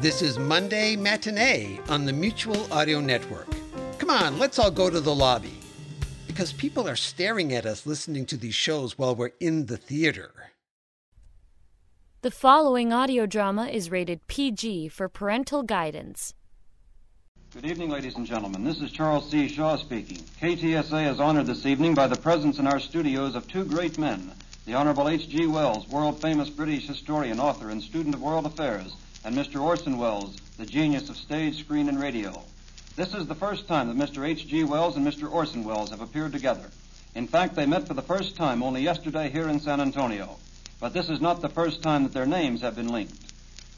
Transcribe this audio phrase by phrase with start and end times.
[0.00, 3.48] This is Monday Matinee on the Mutual Audio Network.
[3.98, 5.58] Come on, let's all go to the lobby.
[6.28, 10.52] Because people are staring at us listening to these shows while we're in the theater.
[12.22, 16.32] The following audio drama is rated PG for parental guidance.
[17.52, 18.62] Good evening, ladies and gentlemen.
[18.62, 19.48] This is Charles C.
[19.48, 20.18] Shaw speaking.
[20.40, 24.30] KTSA is honored this evening by the presence in our studios of two great men
[24.64, 25.46] the Honorable H.G.
[25.46, 28.92] Wells, world famous British historian, author, and student of world affairs,
[29.24, 29.60] and Mr.
[29.60, 32.42] Orson Welles, the genius of stage, screen, and radio.
[32.96, 34.26] This is the first time that Mr.
[34.26, 34.64] H.G.
[34.64, 35.30] Wells and Mr.
[35.30, 36.70] Orson Welles have appeared together.
[37.14, 40.36] In fact, they met for the first time only yesterday here in San Antonio.
[40.80, 43.14] But this is not the first time that their names have been linked.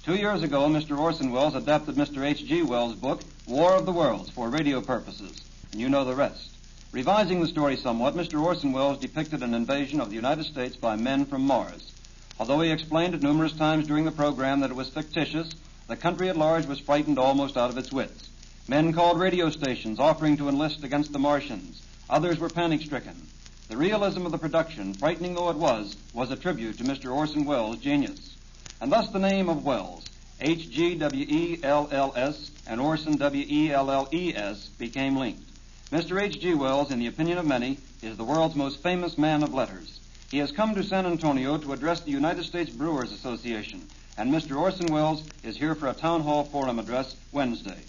[0.05, 0.99] Two years ago, Mr.
[0.99, 2.25] Orson Welles adapted Mr.
[2.25, 2.63] H.G.
[2.63, 6.57] Wells' book, War of the Worlds, for radio purposes, and you know the rest.
[6.93, 8.43] Revising the story somewhat, Mr.
[8.43, 11.93] Orson Welles depicted an invasion of the United States by men from Mars.
[12.41, 15.51] Although he explained it numerous times during the program that it was fictitious,
[15.89, 18.31] the country at large was frightened almost out of its wits.
[18.67, 21.83] Men called radio stations offering to enlist against the Martians.
[22.09, 23.27] Others were panic stricken.
[23.69, 27.15] The realism of the production, frightening though it was, was a tribute to Mr.
[27.15, 28.35] Orson Welles' genius.
[28.81, 30.07] And thus the name of Wells,
[30.41, 34.69] H G W E L L S, and Orson W E L L E S,
[34.79, 35.45] became linked.
[35.93, 36.19] Mr.
[36.23, 36.55] H.G.
[36.55, 40.00] Wells, in the opinion of many, is the world's most famous man of letters.
[40.31, 44.57] He has come to San Antonio to address the United States Brewers Association, and Mr.
[44.57, 47.81] Orson Welles is here for a town hall forum address Wednesday.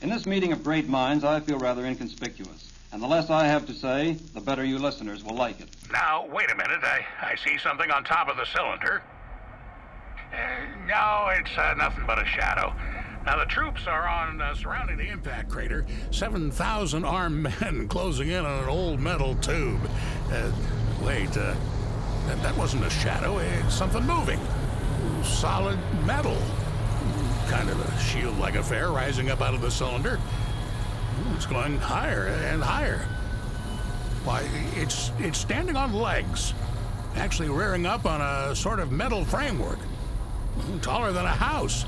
[0.00, 3.66] In this meeting of great minds, I feel rather inconspicuous, and the less I have
[3.66, 5.68] to say, the better you listeners will like it.
[5.92, 6.80] Now, wait a minute.
[6.82, 9.02] I, I see something on top of the cylinder.
[10.32, 12.74] Uh, no, it's uh, nothing but a shadow.
[13.26, 15.84] Now, the troops are on uh, surrounding the impact crater.
[16.10, 19.80] 7,000 armed men closing in on an old metal tube.
[20.30, 20.50] Uh,
[21.02, 21.54] wait, uh,
[22.26, 23.38] that, that wasn't a shadow.
[23.38, 24.40] It's something moving.
[25.22, 26.36] Solid metal.
[27.48, 30.18] Kind of a shield like affair rising up out of the cylinder.
[31.34, 33.06] It's going higher and higher.
[34.24, 36.54] Why, it's, it's standing on legs.
[37.16, 39.78] Actually rearing up on a sort of metal framework.
[40.82, 41.84] Taller than a house.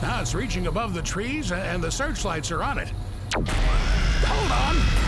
[0.00, 2.92] Now it's reaching above the trees, and the searchlights are on it.
[3.34, 5.07] Hold on.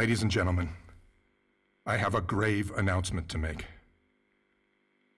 [0.00, 0.70] Ladies and gentlemen,
[1.84, 3.66] I have a grave announcement to make.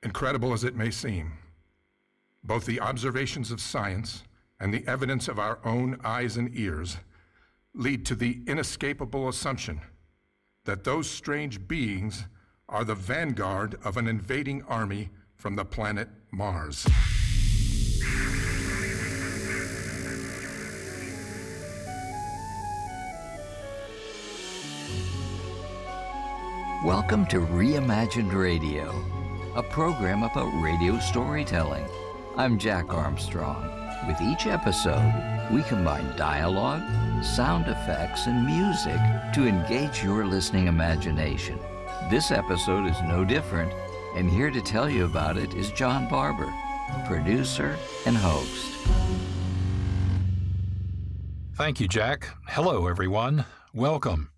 [0.03, 1.35] Incredible as it may seem,
[2.43, 4.25] both the observations of science
[4.59, 6.97] and the evidence of our own eyes and ears
[7.75, 9.83] lead to the inescapable assumption
[10.65, 12.25] that those strange beings
[12.69, 16.89] are the vanguard of an invading army from the planet Mars.
[26.85, 28.93] Welcome to Reimagined Radio,
[29.55, 31.87] a program about radio storytelling.
[32.37, 33.71] I'm Jack Armstrong.
[34.09, 36.83] With each episode, we combine dialogue,
[37.23, 38.99] sound effects, and music
[39.33, 41.57] to engage your listening imagination.
[42.11, 43.73] This episode is no different,
[44.17, 46.53] and here to tell you about it is John Barber,
[47.07, 47.77] producer
[48.07, 48.77] and host.
[51.55, 52.29] Thank you, Jack.
[52.49, 53.45] Hello, everyone.
[53.73, 54.31] Welcome.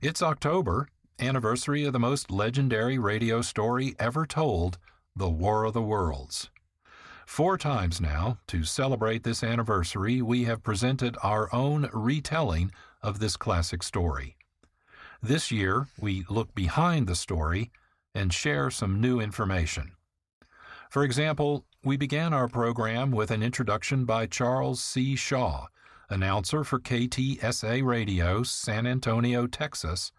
[0.00, 0.88] It's October,
[1.18, 4.78] anniversary of the most legendary radio story ever told,
[5.14, 6.50] The War of the Worlds.
[7.26, 12.70] Four times now, to celebrate this anniversary, we have presented our own retelling
[13.02, 14.36] of this classic story.
[15.22, 17.70] This year, we look behind the story
[18.14, 19.92] and share some new information.
[20.88, 25.16] For example, we began our program with an introduction by Charles C.
[25.16, 25.66] Shaw,
[26.08, 30.12] announcer for KTSA Radio, San Antonio, Texas,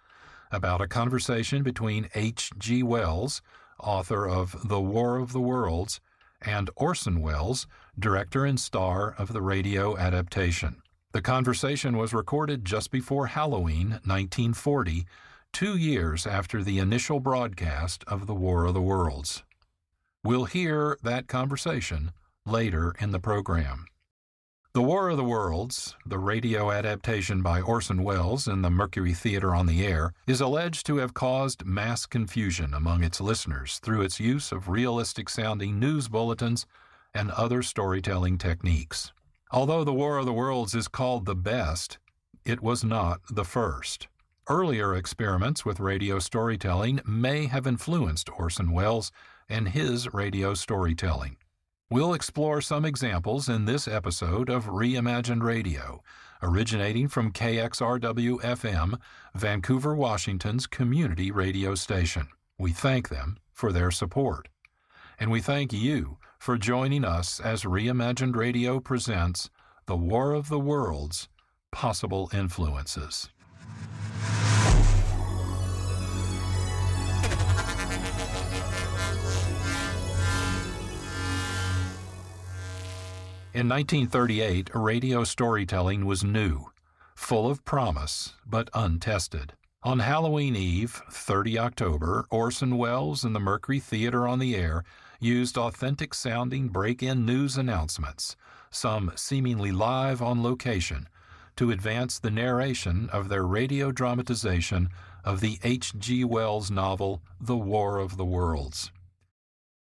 [0.52, 2.84] about a conversation between H.G.
[2.84, 3.42] Wells,
[3.80, 6.00] author of The War of the Worlds,
[6.42, 10.82] and Orson Welles, director and star of the radio adaptation.
[11.14, 15.06] The conversation was recorded just before Halloween, 1940,
[15.54, 19.44] two years after the initial broadcast of The War of the Worlds.
[20.24, 22.12] We'll hear that conversation
[22.46, 23.86] later in the program.
[24.78, 29.56] The War of the Worlds, the radio adaptation by Orson Welles in the Mercury Theater
[29.56, 34.20] on the Air, is alleged to have caused mass confusion among its listeners through its
[34.20, 36.68] use of realistic sounding news bulletins
[37.12, 39.12] and other storytelling techniques.
[39.50, 41.98] Although The War of the Worlds is called the best,
[42.46, 44.08] it was not the first.
[44.48, 49.12] Earlier experiments with radio storytelling may have influenced Orson Welles
[49.50, 51.38] and his radio storytelling.
[51.90, 56.04] We'll explore some examples in this episode of Reimagined Radio,
[56.44, 59.00] originating from KXRW FM,
[59.34, 62.28] Vancouver, Washington's community radio station.
[62.60, 64.50] We thank them for their support.
[65.18, 69.50] And we thank you for joining us as Reimagined Radio presents
[69.86, 71.30] The War of the Worlds
[71.72, 73.30] Possible Influences.
[83.58, 86.68] In 1938, radio storytelling was new,
[87.16, 89.54] full of promise, but untested.
[89.82, 94.84] On Halloween Eve, 30 October, Orson Welles and the Mercury Theater on the Air
[95.20, 98.36] used authentic sounding break in news announcements,
[98.70, 101.10] some seemingly live on location,
[101.56, 104.88] to advance the narration of their radio dramatization
[105.24, 106.24] of the H.G.
[106.26, 108.92] Wells novel The War of the Worlds.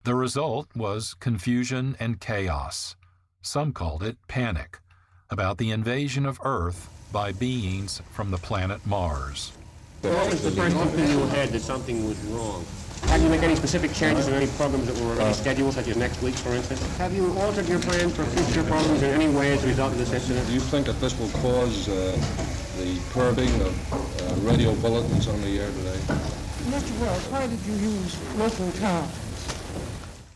[0.03, 2.95] The result was confusion and chaos.
[3.47, 4.79] Some called it panic,
[5.29, 9.53] about the invasion of Earth by beings from the planet Mars.
[10.01, 12.65] What was the first inkling you had that something was wrong?
[13.09, 15.97] Have you make any specific changes in any programs that were already scheduled, such as
[15.99, 16.81] next week, for instance?
[16.97, 19.99] Have you altered your plans for future programs in any way as a result of
[19.99, 20.47] this incident?
[20.47, 22.17] Do you think that this will cause uh,
[22.79, 26.01] the curbing of uh, radio bulletins on the air today?
[26.73, 26.99] Mr.
[26.99, 29.24] Welles, why did you use local times?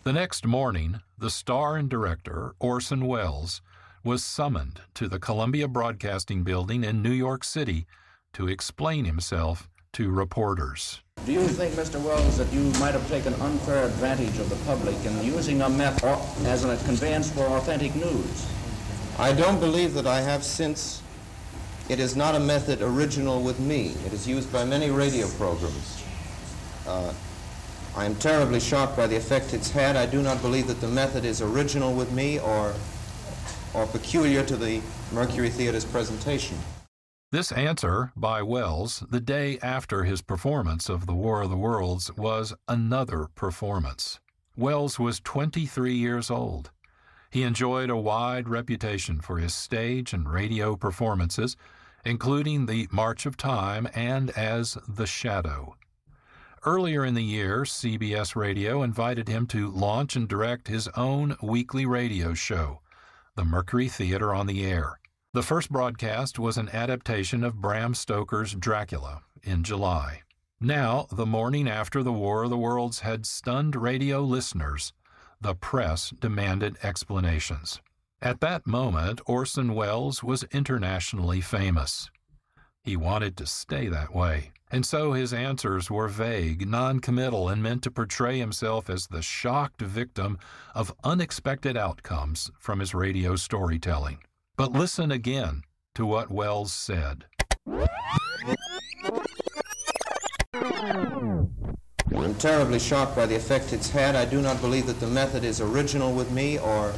[0.09, 3.61] The next morning, the star and director, Orson Welles,
[4.03, 7.87] was summoned to the Columbia Broadcasting Building in New York City
[8.33, 11.03] to explain himself to reporters.
[11.27, 12.03] Do you think, Mr.
[12.03, 16.19] Welles, that you might have taken unfair advantage of the public in using a method
[16.47, 18.51] as a conveyance for authentic news?
[19.19, 21.03] I don't believe that I have since.
[21.91, 23.89] It is not a method original with me.
[24.07, 26.03] It is used by many radio programs.
[26.87, 27.13] Uh,
[27.97, 29.97] I am terribly shocked by the effect it's had.
[29.97, 32.75] I do not believe that the method is original with me or,
[33.75, 34.81] or peculiar to the
[35.13, 36.59] Mercury Theater's presentation.
[37.31, 42.11] This answer by Welles the day after his performance of The War of the Worlds
[42.17, 44.19] was another performance.
[44.57, 46.71] Welles was 23 years old.
[47.31, 51.57] He enjoyed a wide reputation for his stage and radio performances,
[52.05, 55.77] including the March of Time and as The Shadow.
[56.69, 61.87] Earlier in the year, CBS Radio invited him to launch and direct his own weekly
[61.87, 62.83] radio show,
[63.37, 65.01] The Mercury Theater on the Air.
[65.33, 70.21] The first broadcast was an adaptation of Bram Stoker's Dracula in July.
[70.61, 74.93] Now, the morning after the War of the Worlds had stunned radio listeners,
[75.41, 77.81] the press demanded explanations.
[78.21, 82.11] At that moment, Orson Welles was internationally famous.
[82.83, 87.83] He wanted to stay that way, and so his answers were vague, noncommittal, and meant
[87.83, 90.39] to portray himself as the shocked victim
[90.75, 94.19] of unexpected outcomes from his radio storytelling.
[94.57, 95.63] But listen again
[95.95, 97.25] to what Welles said.
[102.15, 104.17] I'm terribly shocked by the effect it's had.
[104.17, 106.93] I do not believe that the method is original with me or,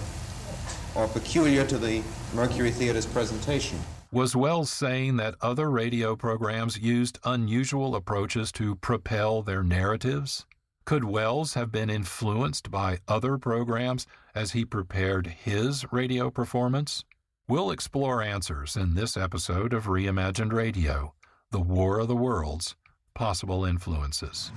[0.95, 2.03] or peculiar to the
[2.35, 3.79] Mercury Theater's presentation.
[4.13, 10.47] Was Welles saying that other radio programs used unusual approaches to propel their narratives?
[10.85, 17.05] Could Welles have been influenced by other programs as he prepared his radio performance?
[17.47, 21.15] We'll explore answers in this episode of Reimagined Radio
[21.53, 22.75] The War of the Worlds
[23.15, 24.51] Possible Influences.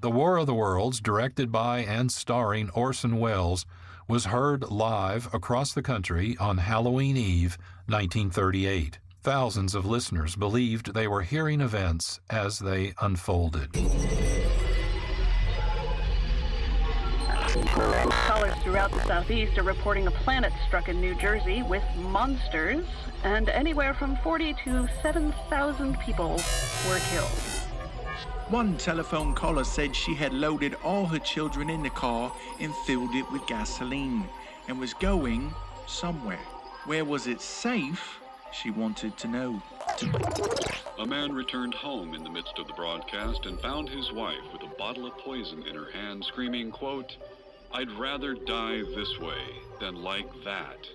[0.00, 3.66] The War of the Worlds, directed by and starring Orson Welles,
[4.08, 8.98] was heard live across the country on Halloween Eve, 1938.
[9.22, 13.74] Thousands of listeners believed they were hearing events as they unfolded.
[18.26, 22.86] Callers throughout the southeast are reporting a planet struck in New Jersey with monsters,
[23.22, 26.40] and anywhere from 40 to 7,000 people
[26.88, 27.59] were killed.
[28.50, 33.14] One telephone caller said she had loaded all her children in the car and filled
[33.14, 34.28] it with gasoline
[34.66, 35.54] and was going
[35.86, 36.40] somewhere.
[36.84, 38.18] Where was it safe?
[38.52, 39.62] She wanted to know.
[40.98, 44.62] A man returned home in the midst of the broadcast and found his wife with
[44.62, 47.16] a bottle of poison in her hand, screaming, quote,
[47.72, 49.44] I'd rather die this way
[49.78, 50.88] than like that,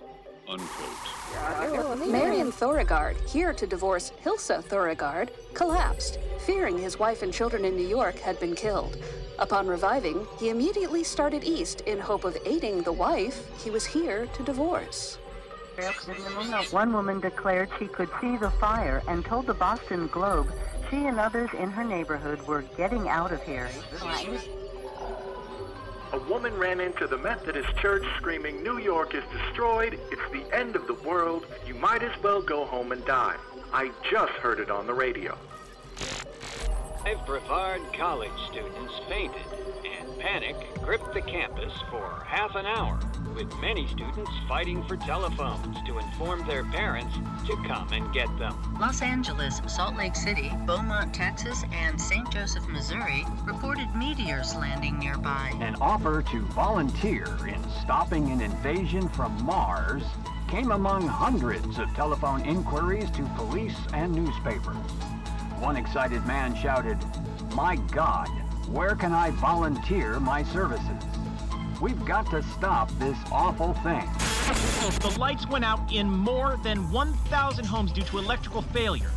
[0.48, 2.08] unquote.
[2.08, 7.88] Marion Thorigard, here to divorce Hilsa Thorigard, collapsed, fearing his wife and children in New
[7.88, 8.98] York had been killed.
[9.40, 14.28] Upon reviving, he immediately started east in hope of aiding the wife he was here
[14.28, 15.18] to divorce.
[16.72, 20.50] One woman declared she could see the fire and told the Boston Globe
[20.90, 23.70] she and others in her neighborhood were getting out of here.
[26.14, 30.76] A woman ran into the Methodist church screaming, New York is destroyed, it's the end
[30.76, 33.36] of the world, you might as well go home and die.
[33.74, 35.38] I just heard it on the radio.
[37.04, 39.42] Five Brevard College students fainted
[40.26, 43.00] panic gripped the campus for half an hour,
[43.36, 47.14] with many students fighting for telephones to inform their parents
[47.46, 48.56] to come and get them.
[48.80, 52.28] Los Angeles, Salt Lake City, Beaumont, Texas, and St.
[52.32, 55.54] Joseph, Missouri reported meteors landing nearby.
[55.62, 60.02] An offer to volunteer in stopping an invasion from Mars
[60.48, 64.76] came among hundreds of telephone inquiries to police and newspapers.
[65.60, 66.98] One excited man shouted,
[67.54, 68.28] My God,
[68.68, 71.04] where can I volunteer my services?
[71.82, 74.08] We've got to stop this awful thing.
[75.02, 79.12] The lights went out in more than 1,000 homes due to electrical failure.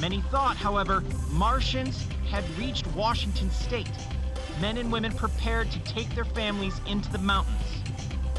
[0.00, 3.90] Many thought, however, Martians had reached Washington state.
[4.60, 7.62] Men and women prepared to take their families into the mountains.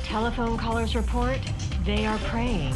[0.04, 1.40] Telephone callers report
[1.86, 2.76] they are praying.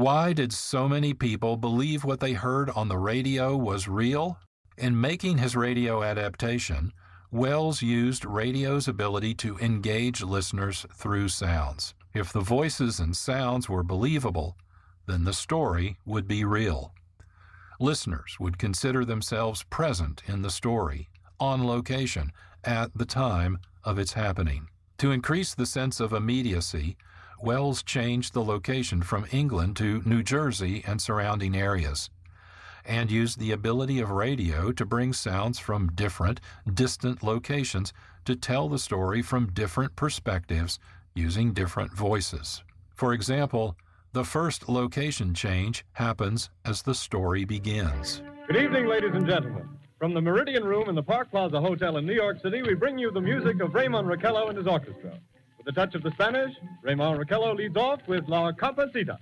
[0.00, 4.38] Why did so many people believe what they heard on the radio was real?
[4.78, 6.94] In making his radio adaptation,
[7.30, 11.92] Welles used radio's ability to engage listeners through sounds.
[12.14, 14.56] If the voices and sounds were believable,
[15.06, 16.94] then the story would be real.
[17.78, 22.32] Listeners would consider themselves present in the story, on location,
[22.64, 24.68] at the time of its happening.
[24.96, 26.96] To increase the sense of immediacy,
[27.42, 32.10] Welles changed the location from England to New Jersey and surrounding areas,
[32.84, 36.40] and used the ability of radio to bring sounds from different,
[36.74, 37.94] distant locations
[38.26, 40.78] to tell the story from different perspectives
[41.14, 42.62] using different voices.
[42.94, 43.74] For example,
[44.12, 48.20] the first location change happens as the story begins.
[48.48, 49.66] Good evening, ladies and gentlemen.
[49.98, 52.98] From the Meridian Room in the Park Plaza Hotel in New York City, we bring
[52.98, 55.18] you the music of Ramon Raquello and his orchestra.
[55.64, 59.18] With a touch of the Spanish, Ramon Raquello leads off with La Cumparsita.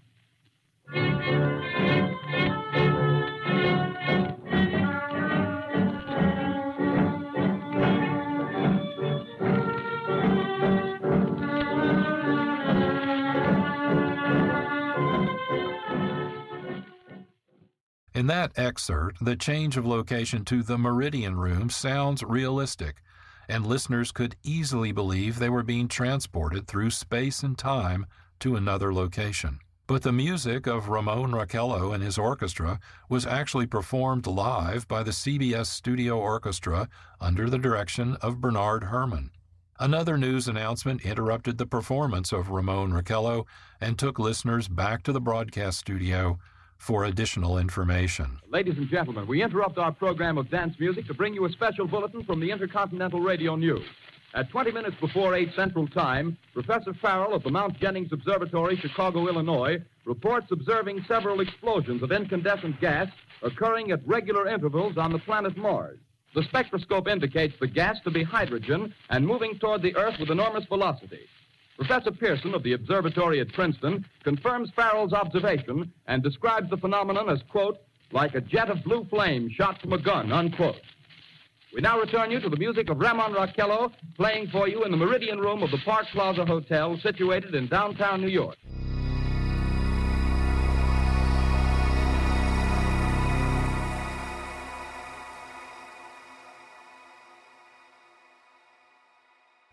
[18.14, 23.02] In that excerpt, the change of location to the Meridian Room sounds realistic,
[23.48, 28.06] and listeners could easily believe they were being transported through space and time
[28.40, 29.58] to another location.
[29.86, 32.78] But the music of Ramon Raquello and his orchestra
[33.08, 36.88] was actually performed live by the CBS Studio Orchestra
[37.20, 39.30] under the direction of Bernard Herrmann.
[39.80, 43.46] Another news announcement interrupted the performance of Ramon Raquello
[43.80, 46.38] and took listeners back to the broadcast studio
[46.78, 48.38] for additional information.
[48.48, 51.86] Ladies and gentlemen, we interrupt our program of dance music to bring you a special
[51.86, 53.84] bulletin from the Intercontinental Radio News.
[54.34, 59.26] At 20 minutes before 8 Central Time, Professor Farrell of the Mount Jennings Observatory, Chicago,
[59.26, 63.08] Illinois, reports observing several explosions of incandescent gas
[63.42, 65.98] occurring at regular intervals on the planet Mars.
[66.34, 70.66] The spectroscope indicates the gas to be hydrogen and moving toward the Earth with enormous
[70.66, 71.26] velocity.
[71.78, 77.40] Professor Pearson of the observatory at Princeton confirms Farrell's observation and describes the phenomenon as,
[77.48, 77.78] quote,
[78.10, 80.80] like a jet of blue flame shot from a gun, unquote.
[81.72, 84.96] We now return you to the music of Ramon Raquello playing for you in the
[84.96, 88.56] Meridian Room of the Park Plaza Hotel situated in downtown New York.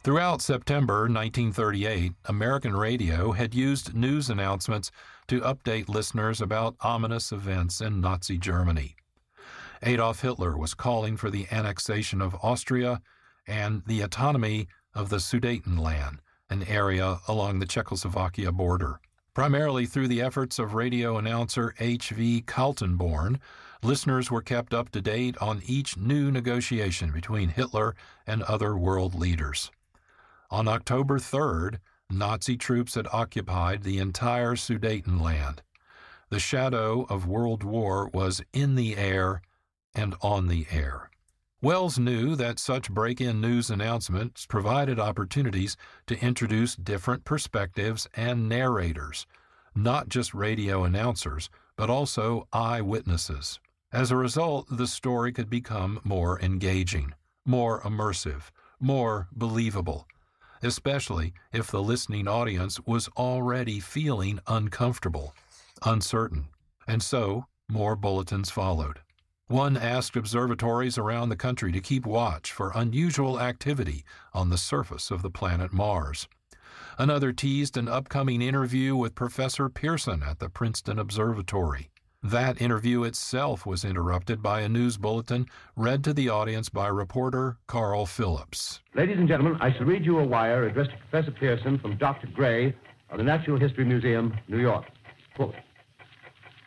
[0.05, 4.91] Throughout September 1938, American radio had used news announcements
[5.27, 8.95] to update listeners about ominous events in Nazi Germany.
[9.81, 13.01] Adolf Hitler was calling for the annexation of Austria
[13.47, 16.19] and the autonomy of the Sudetenland,
[16.51, 18.99] an area along the Czechoslovakia border.
[19.33, 22.43] Primarily through the efforts of radio announcer H.V.
[22.45, 23.39] Kaltenborn,
[23.81, 27.95] listeners were kept up to date on each new negotiation between Hitler
[28.27, 29.71] and other world leaders.
[30.51, 35.59] On October 3rd, Nazi troops had occupied the entire Sudetenland.
[36.29, 39.41] The shadow of World War was in the air
[39.95, 41.09] and on the air.
[41.61, 45.75] Welles knew that such break in news announcements provided opportunities
[46.05, 49.25] to introduce different perspectives and narrators,
[49.73, 53.59] not just radio announcers, but also eyewitnesses.
[53.91, 57.13] As a result, the story could become more engaging,
[57.45, 60.05] more immersive, more believable,
[60.65, 65.33] especially if the listening audience was already feeling uncomfortable,
[65.85, 66.47] uncertain,
[66.87, 68.99] and so more bulletins followed.
[69.47, 74.03] One asked observatories around the country to keep watch for unusual activity
[74.33, 76.27] on the surface of the planet Mars.
[76.97, 81.89] Another teased an upcoming interview with Professor Pearson at the Princeton Observatory.
[82.25, 87.57] That interview itself was interrupted by a news bulletin read to the audience by reporter
[87.67, 88.81] Carl Phillips.
[88.95, 92.25] Ladies and gentlemen, I shall read you a wire addressed to Professor Pearson from Dr.
[92.33, 92.75] Gray
[93.11, 94.85] of the Natural History Museum, New York.
[95.35, 95.53] Quote,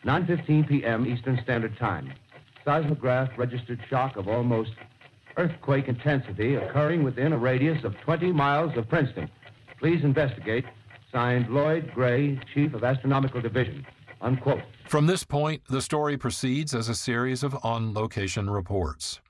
[0.05, 1.05] 9.15 p.m.
[1.05, 2.13] Eastern Standard Time.
[2.63, 4.71] Seismograph registered shock of almost
[5.35, 9.29] earthquake intensity occurring within a radius of 20 miles of Princeton.
[9.77, 10.63] Please investigate.
[11.11, 13.85] Signed Lloyd Gray, Chief of Astronomical Division.
[14.21, 14.61] Unquote.
[14.87, 19.21] From this point, the story proceeds as a series of on location reports.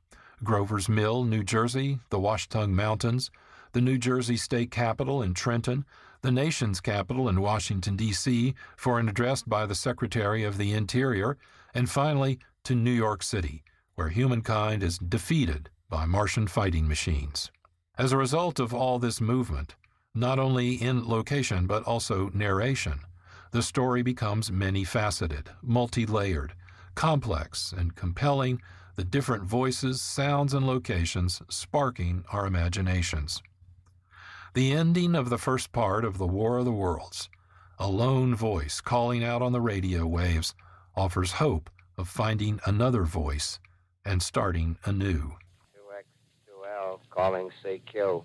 [0.44, 3.30] Grover's Mill, New Jersey, the Watchung Mountains,
[3.74, 5.86] the New Jersey State Capitol in Trenton,
[6.22, 11.38] the nation's capital in Washington, D.C., for an address by the Secretary of the Interior,
[11.74, 13.64] and finally to New York City,
[13.96, 17.52] where humankind is defeated by Martian fighting machines.
[17.98, 19.76] As a result of all this movement,
[20.16, 23.02] not only in location but also narration,
[23.52, 26.54] the story becomes many faceted, multi layered,
[26.96, 28.62] complex, and compelling,
[28.96, 33.42] the different voices, sounds, and locations sparking our imaginations.
[34.54, 37.30] The ending of the first part of The War of the Worlds,
[37.78, 40.54] a lone voice calling out on the radio waves,
[40.96, 43.60] offers hope of finding another voice
[44.06, 45.32] and starting anew.
[45.78, 48.24] 2X2L calling CQ.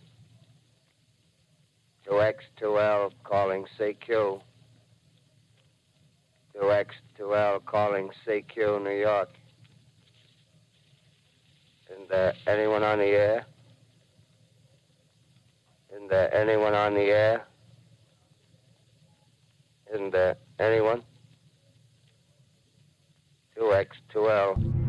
[2.09, 4.41] 2X2L calling CQ.
[6.57, 9.31] 2X2L calling CQ New York.
[11.91, 13.47] Isn't there anyone on the air?
[15.95, 17.45] Isn't there anyone on the air?
[19.93, 21.03] Isn't there anyone?
[23.57, 24.84] 2X2L.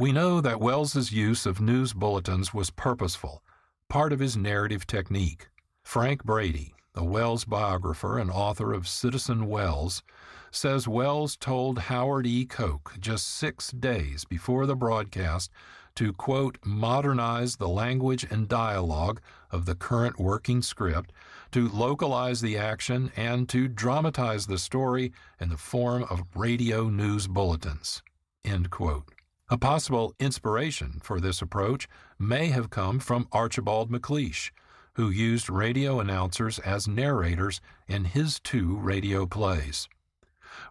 [0.00, 3.44] We know that Welles's use of news bulletins was purposeful,
[3.90, 5.48] part of his narrative technique.
[5.82, 10.02] Frank Brady, a Welles biographer and author of Citizen Welles,
[10.50, 12.46] says Welles told Howard E.
[12.46, 15.50] Koch just six days before the broadcast
[15.96, 21.12] to, quote, modernize the language and dialogue of the current working script,
[21.52, 27.26] to localize the action, and to dramatize the story in the form of radio news
[27.26, 28.02] bulletins,
[28.46, 29.12] end quote.
[29.52, 31.88] A possible inspiration for this approach
[32.20, 34.52] may have come from Archibald MacLeish,
[34.94, 39.88] who used radio announcers as narrators in his two radio plays.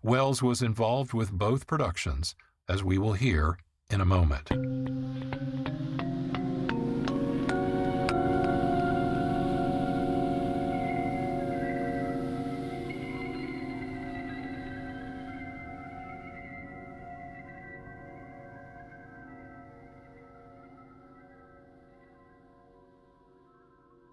[0.02, 2.36] Welles was involved with both productions,
[2.70, 3.58] as we will hear
[3.90, 4.50] in a moment.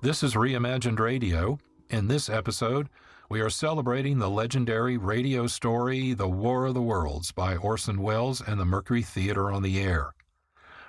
[0.03, 1.59] This is Reimagined Radio.
[1.89, 2.91] In this episode,
[3.31, 8.43] we are celebrating the legendary radio story The War of the Worlds by Orson Welles
[8.43, 10.13] and the Mercury Theater on the Air.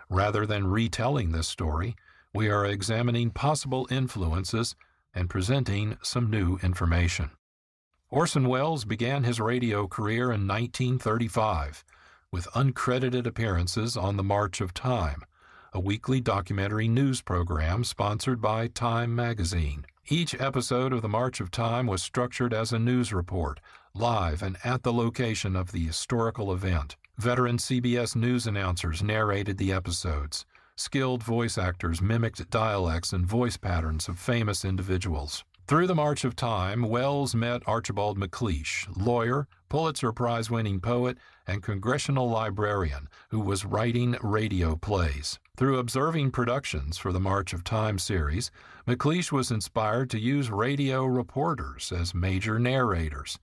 [0.10, 1.96] Rather than retelling this story,
[2.34, 4.76] we are examining possible influences
[5.16, 7.32] and presenting some new information.
[8.10, 11.86] Orson Welles began his radio career in 1935
[12.30, 15.24] with uncredited appearances on The March of Time,
[15.74, 19.86] a weekly documentary news program sponsored by Time magazine.
[20.08, 23.60] Each episode of The March of Time was structured as a news report,
[23.94, 26.96] live and at the location of the historical event.
[27.18, 30.46] Veteran CBS News announcers narrated the episodes.
[30.76, 35.44] Skilled voice actors mimicked dialects and voice patterns of famous individuals.
[35.68, 41.64] Through the March of Time, Welles met Archibald MacLeish, lawyer, Pulitzer Prize winning poet, and
[41.64, 45.40] congressional librarian who was writing radio plays.
[45.56, 48.52] Through observing productions for the March of Time series,
[48.86, 53.40] MacLeish was inspired to use radio reporters as major narrators,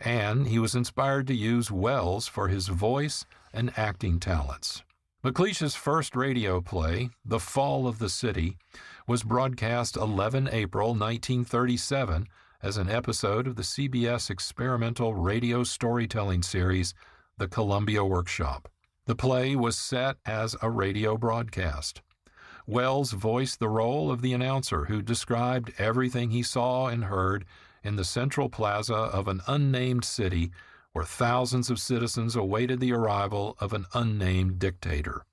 [0.00, 4.84] and he was inspired to use Welles for his voice and acting talents.
[5.24, 8.56] MacLeish's first radio play, The Fall of the City,
[9.08, 12.28] was broadcast 11 April 1937
[12.62, 16.94] as an episode of the CBS experimental radio storytelling series,
[17.38, 18.66] The Columbia Workshop.
[19.04, 22.00] The play was set as a radio broadcast.
[22.66, 27.44] Welles voiced the role of the announcer who described everything he saw and heard
[27.84, 30.50] in the central plaza of an unnamed city
[30.94, 35.26] where thousands of citizens awaited the arrival of an unnamed dictator.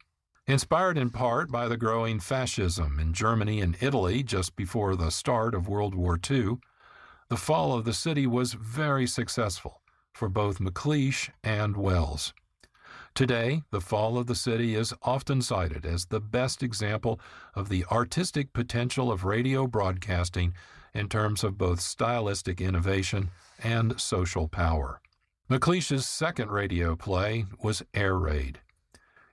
[0.46, 5.56] Inspired in part by the growing fascism in Germany and Italy just before the start
[5.56, 6.58] of World War II,
[7.30, 9.80] the fall of the city was very successful
[10.14, 12.34] for both MacLeish and Welles.
[13.16, 17.20] Today, the fall of the city is often cited as the best example
[17.54, 20.54] of the artistic potential of radio broadcasting
[20.94, 23.30] in terms of both stylistic innovation
[23.62, 25.00] and social power.
[25.50, 28.60] MacLeish's second radio play was Air Raid.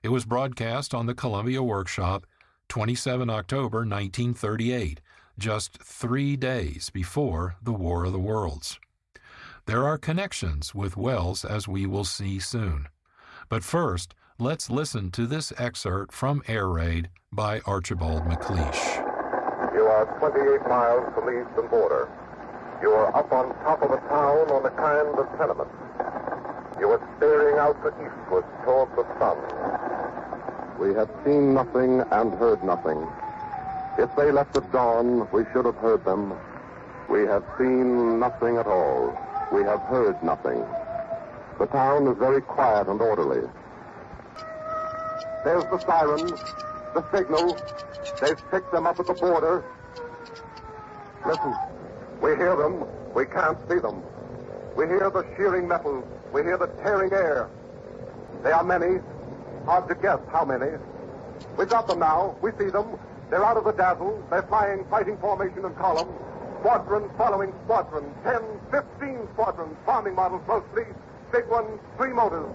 [0.03, 2.25] It was broadcast on the Columbia Workshop
[2.69, 5.01] 27 October 1938,
[5.37, 8.79] just three days before the War of the Worlds.
[9.71, 12.89] There are connections with Welles, as we will see soon.
[13.47, 18.97] But first, let's listen to this excerpt from Air Raid by Archibald MacLeish.
[19.73, 22.11] You are 28 miles from the eastern border.
[22.81, 25.71] You are up on top of a town on a kind of tenement.
[26.77, 29.37] You are staring out to eastward toward the sun.
[30.81, 33.07] We have seen nothing and heard nothing.
[33.97, 36.33] If they left at dawn, we should have heard them.
[37.09, 39.17] We have seen nothing at all.
[39.51, 40.63] We have heard nothing.
[41.59, 43.47] The town is very quiet and orderly.
[45.43, 46.27] There's the siren,
[46.93, 47.57] the signal.
[48.21, 49.63] They've picked them up at the border.
[51.25, 51.55] Listen,
[52.21, 52.85] we hear them.
[53.13, 54.01] We can't see them.
[54.75, 56.07] We hear the shearing metal.
[56.31, 57.49] We hear the tearing air.
[58.43, 58.99] They are many.
[59.65, 60.77] Hard to guess how many.
[61.57, 62.37] We've got them now.
[62.41, 62.97] We see them.
[63.29, 64.23] They're out of the dazzle.
[64.29, 66.07] They're flying fighting formation and column.
[66.61, 68.05] Squadron following squadron.
[68.23, 69.75] Ten, fifteen squadrons.
[69.83, 70.85] Bombing models mostly.
[71.31, 72.45] Big ones, three motors.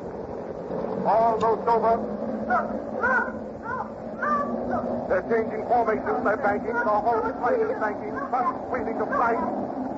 [1.04, 1.98] Almost over.
[5.08, 6.22] They're changing formations.
[6.22, 6.74] They're banking.
[6.74, 8.14] The whole plane is banking.
[8.30, 9.42] Sun sweeping to flank.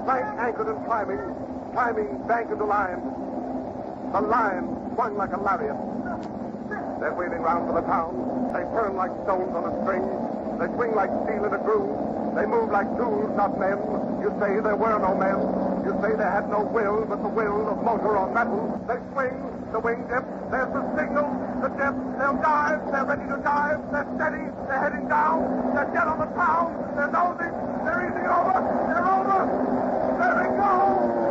[0.04, 1.20] Flank anchored and climbing.
[1.72, 3.02] Climbing bank into line.
[4.12, 5.76] The line swung like a lariat.
[6.98, 8.50] They're wheeling round for the town.
[8.52, 10.02] They turn like stones on a string.
[10.58, 11.94] They swing like steel in a groove.
[12.34, 13.78] They move like tools, not men.
[14.18, 15.38] You say there were no men.
[15.86, 18.66] You say they had no will, but the will of motor or metal.
[18.90, 19.38] They swing,
[19.70, 20.26] the wing dip.
[20.50, 21.30] There's the signal,
[21.62, 21.94] the dip.
[22.18, 22.82] They'll dive.
[22.90, 23.78] They're ready to dive.
[23.94, 24.44] They're steady.
[24.66, 25.46] They're heading down.
[25.78, 26.74] They're dead on the town.
[26.98, 27.54] They're nosing.
[27.86, 28.58] They're easing over.
[28.90, 29.38] They're over.
[30.18, 31.27] There they go.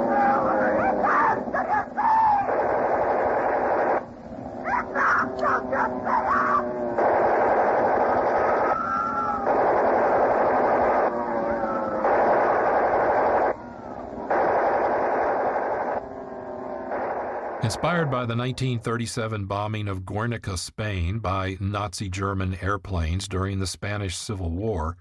[17.63, 24.15] Inspired by the 1937 bombing of Guernica, Spain by Nazi German airplanes during the Spanish
[24.15, 24.95] Civil War,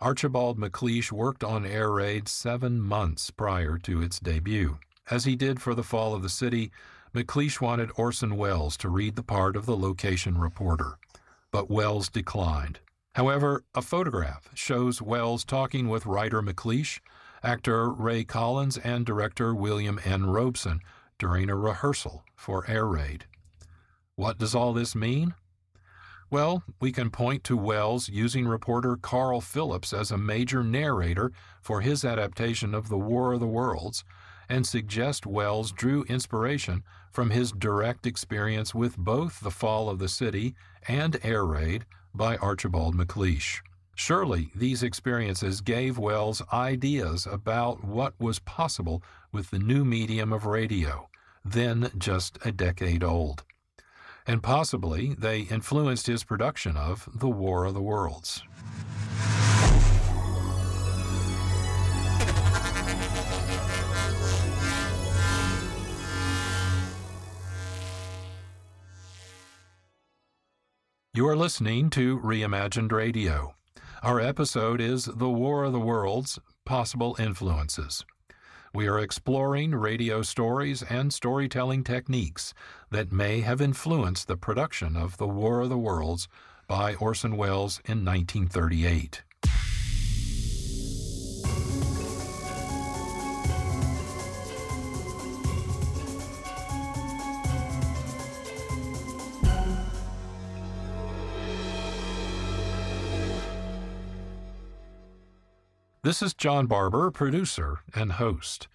[0.00, 4.78] Archibald MacLeish worked on Air Raid seven months prior to its debut.
[5.08, 6.72] As he did for The Fall of the City,
[7.14, 10.98] MacLeish wanted Orson Welles to read the part of the location reporter,
[11.52, 12.80] but Welles declined.
[13.14, 16.98] However, a photograph shows Welles talking with writer MacLeish,
[17.44, 20.26] actor Ray Collins, and director William N.
[20.26, 20.80] Robson
[21.20, 23.26] during a rehearsal for Air Raid.
[24.16, 25.34] What does all this mean?
[26.30, 31.30] Well, we can point to Welles using reporter Carl Phillips as a major narrator
[31.60, 34.02] for his adaptation of The War of the Worlds
[34.48, 40.08] and suggest Welles drew inspiration from his direct experience with both The Fall of the
[40.08, 40.54] City
[40.88, 43.60] and Air Raid by Archibald MacLeish.
[43.94, 50.46] Surely these experiences gave Welles ideas about what was possible with the new medium of
[50.46, 51.09] radio,
[51.44, 53.44] then just a decade old.
[54.26, 58.42] And possibly they influenced his production of The War of the Worlds.
[71.12, 73.56] You are listening to Reimagined Radio.
[74.02, 78.04] Our episode is The War of the Worlds Possible Influences.
[78.72, 82.54] We are exploring radio stories and storytelling techniques
[82.90, 86.28] that may have influenced the production of The War of the Worlds
[86.68, 89.24] by Orson Welles in 1938.
[106.02, 108.68] This is John Barber, producer and host.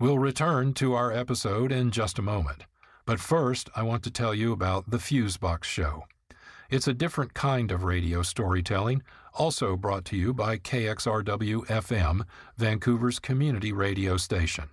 [0.00, 2.64] We'll return to our episode in just a moment.
[3.04, 6.04] But first, I want to tell you about the Fusebox Show.
[6.70, 9.02] It's a different kind of radio storytelling
[9.34, 12.22] Also brought to you by KXRW FM,
[12.56, 14.64] Vancouver's community radio station.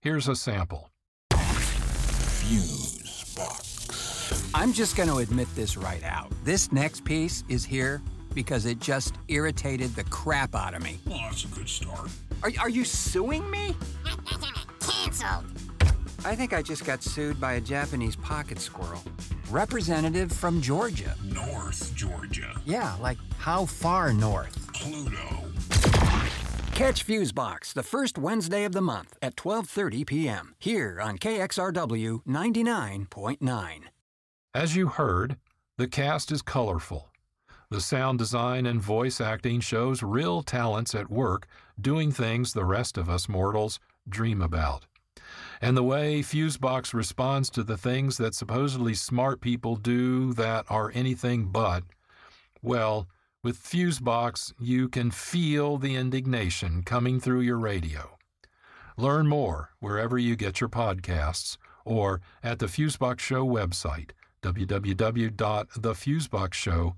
[0.00, 0.90] Here's a sample.
[1.34, 4.50] Fuse box.
[4.54, 6.32] I'm just going to admit this right out.
[6.42, 8.02] This next piece is here
[8.34, 10.98] because it just irritated the crap out of me.
[11.06, 12.10] Well, that's a good start.
[12.42, 13.76] Are, are you suing me?
[14.80, 15.44] Canceled.
[16.24, 19.02] I think I just got sued by a Japanese pocket squirrel.
[19.50, 21.14] Representative from Georgia.
[21.24, 22.60] North Georgia.
[22.64, 24.72] Yeah, like how far north?
[24.72, 25.44] Pluto.
[26.74, 30.54] Catch Fusebox the first Wednesday of the month at 12:30 p.m.
[30.58, 33.80] here on KXRW 99.9.
[34.54, 35.36] As you heard,
[35.76, 37.07] the cast is colorful.
[37.70, 41.46] The sound design and voice acting shows real talents at work
[41.78, 43.78] doing things the rest of us mortals
[44.08, 44.86] dream about.
[45.60, 50.90] And the way Fusebox responds to the things that supposedly smart people do that are
[50.94, 51.84] anything but,
[52.62, 53.06] well,
[53.42, 58.16] with Fusebox, you can feel the indignation coming through your radio.
[58.96, 66.94] Learn more wherever you get your podcasts or at the Fusebox Show website, www.thefuseboxshow.com.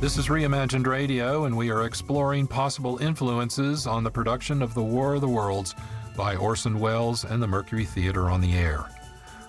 [0.00, 4.82] This is Reimagined Radio, and we are exploring possible influences on the production of The
[4.82, 5.74] War of the Worlds
[6.16, 8.88] by Orson Welles and the Mercury Theater on the Air.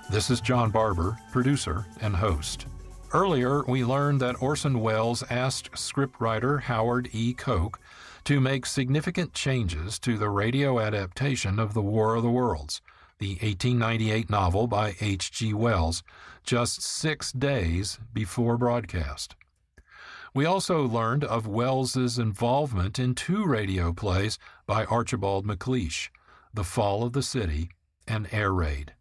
[0.09, 2.65] This is John Barber, producer and host.
[3.13, 7.35] Earlier, we learned that Orson Welles asked scriptwriter Howard E.
[7.35, 7.79] Koch
[8.23, 12.81] to make significant changes to the radio adaptation of The War of the Worlds,
[13.19, 15.53] the 1898 novel by H.G.
[15.53, 16.03] Wells,
[16.43, 19.35] just six days before broadcast.
[20.33, 26.09] We also learned of Welles's involvement in two radio plays by Archibald MacLeish,
[26.53, 27.69] The Fall of the City
[28.07, 28.93] and Air Raid.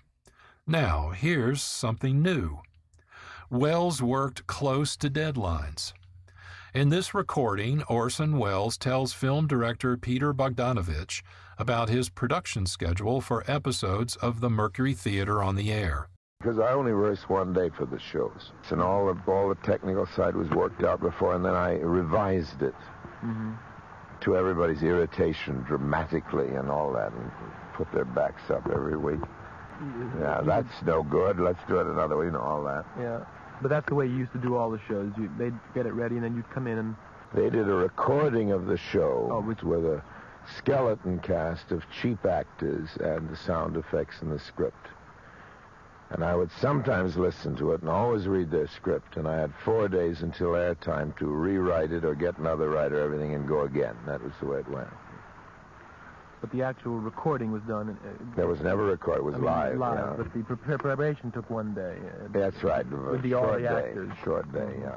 [0.67, 2.59] Now, here's something new.
[3.51, 5.93] Welles worked close to deadlines.
[6.75, 11.23] In this recording, Orson Welles tells film director Peter Bogdanovich
[11.59, 16.09] about his production schedule for episodes of the Mercury Theater on the Air.
[16.41, 18.53] Because I only rehearsed one day for the shows.
[18.71, 22.63] And all the, all the technical side was worked out before, and then I revised
[22.63, 22.75] it
[23.25, 23.55] Mm-hmm.
[24.21, 27.29] to everybody's irritation dramatically and all that, and
[27.75, 29.19] put their backs up every week.
[30.21, 31.41] Yeah, that's no good.
[31.41, 32.85] Let's do it another way, you know, all that.
[32.97, 33.25] Yeah.
[33.61, 35.11] But that's the way you used to do all the shows.
[35.19, 36.95] You, they'd get it ready, and then you'd come in and...
[37.35, 40.01] They did a recording of the show Oh, which- with a
[40.57, 44.89] skeleton cast of cheap actors and the sound effects and the script.
[46.11, 49.17] And I would sometimes listen to it and always read their script.
[49.17, 53.35] And I had four days until airtime to rewrite it or get another writer, everything,
[53.35, 53.95] and go again.
[54.07, 54.89] That was the way it went.
[56.41, 57.99] But the actual recording was done...
[58.03, 59.19] Uh, There was never a record.
[59.19, 59.77] It was I mean, live.
[59.79, 60.15] live, yeah.
[60.17, 61.97] but the pre- preparation took one day.
[62.01, 62.87] Uh, That's right.
[62.89, 64.11] With the, all the actors.
[64.25, 64.97] Short day, yeah.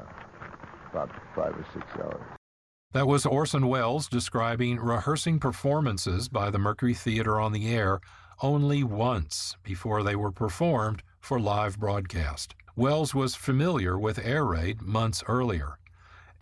[0.92, 2.22] About five or six hours.
[2.92, 8.00] That was Orson Welles describing rehearsing performances by the Mercury Theater on the Air
[8.42, 12.54] only once before they were performed for live broadcast.
[12.76, 15.78] Welles was familiar with Air Raid months earlier,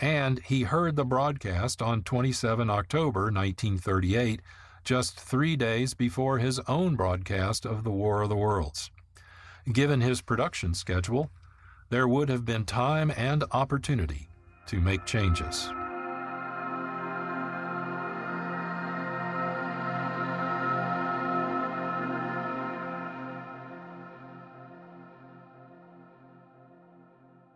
[0.01, 4.43] and he heard the broadcast on 27 October 1938,
[4.83, 8.91] just three days before his own broadcast of The War of the Worlds.
[9.73, 11.31] Given his production schedule,
[11.91, 14.29] there would have been time and opportunity
[14.67, 15.71] to make changes.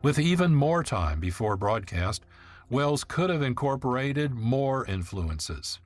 [0.05, 2.27] With even more time before broadcast,
[2.69, 5.81] Welles could have incorporated more influences.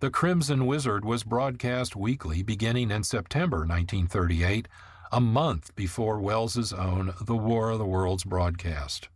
[0.00, 4.66] The Crimson Wizard was broadcast weekly beginning in September 1938,
[5.12, 9.10] a month before Welles's own The War of the Worlds broadcast.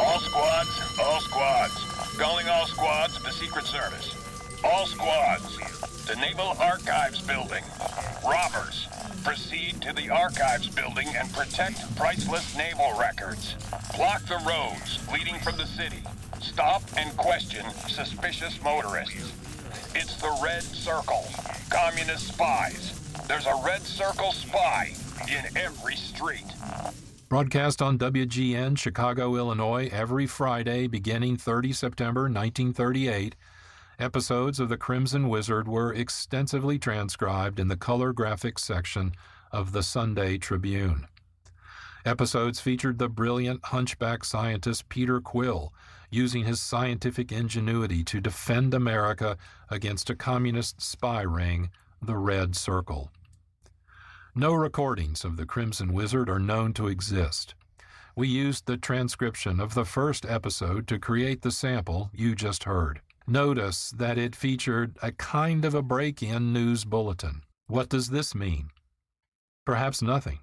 [0.00, 2.16] All squads, all squads.
[2.16, 4.14] Calling all squads of the Secret Service.
[4.64, 5.58] All squads.
[6.06, 7.62] The Naval Archives Building.
[8.26, 8.88] Robbers.
[9.28, 13.56] Proceed to the Archives Building and protect priceless naval records.
[13.94, 16.02] Block the roads leading from the city.
[16.40, 19.34] Stop and question suspicious motorists.
[19.94, 21.26] It's the Red Circle.
[21.68, 22.98] Communist spies.
[23.28, 24.92] There's a Red Circle spy
[25.30, 26.46] in every street.
[27.28, 33.36] Broadcast on WGN Chicago, Illinois, every Friday beginning 30 September 1938,
[33.98, 39.12] episodes of The Crimson Wizard were extensively transcribed in the color graphics section
[39.50, 41.08] of the Sunday Tribune.
[42.04, 45.72] Episodes featured the brilliant hunchback scientist Peter Quill
[46.10, 49.36] using his scientific ingenuity to defend America
[49.68, 53.10] against a communist spy ring the Red Circle.
[54.34, 57.56] No recordings of the Crimson Wizard are known to exist.
[58.14, 63.00] We used the transcription of the first episode to create the sample you just heard.
[63.30, 67.42] Notice that it featured a kind of a break in news bulletin.
[67.66, 68.70] What does this mean?
[69.66, 70.38] Perhaps nothing.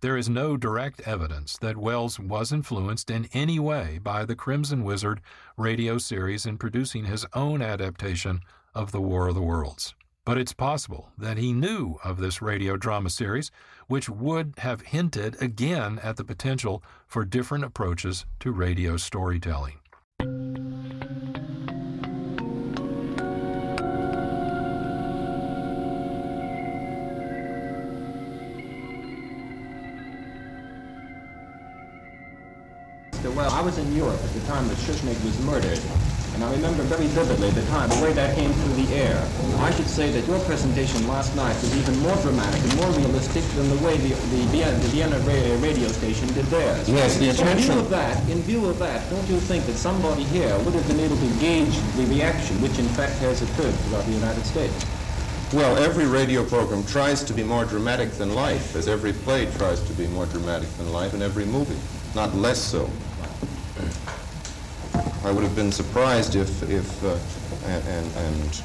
[0.00, 4.82] There is no direct evidence that Welles was influenced in any way by the Crimson
[4.82, 5.20] Wizard
[5.56, 8.40] radio series in producing his own adaptation
[8.74, 9.94] of The War of the Worlds.
[10.24, 13.52] But it's possible that he knew of this radio drama series,
[13.86, 19.78] which would have hinted again at the potential for different approaches to radio storytelling.
[33.24, 35.80] Well, I was in Europe at the time that Schuschnigg was murdered,
[36.34, 39.28] and I remember very vividly the time, the way that came through the air.
[39.58, 43.42] I should say that your presentation last night was even more dramatic and more realistic
[43.58, 45.18] than the way the, the, Vienna, the Vienna
[45.58, 46.88] radio station did theirs.
[46.88, 49.74] Yes, the so in view of that, in view of that, don't you think that
[49.74, 53.74] somebody here would have been able to gauge the reaction which in fact has occurred
[53.74, 54.86] throughout the United States?
[55.52, 59.82] Well, every radio program tries to be more dramatic than life, as every play tries
[59.82, 61.78] to be more dramatic than life, and every movie,
[62.14, 62.88] not less so.
[65.24, 67.18] I would have been surprised if, if uh,
[67.66, 68.62] and, and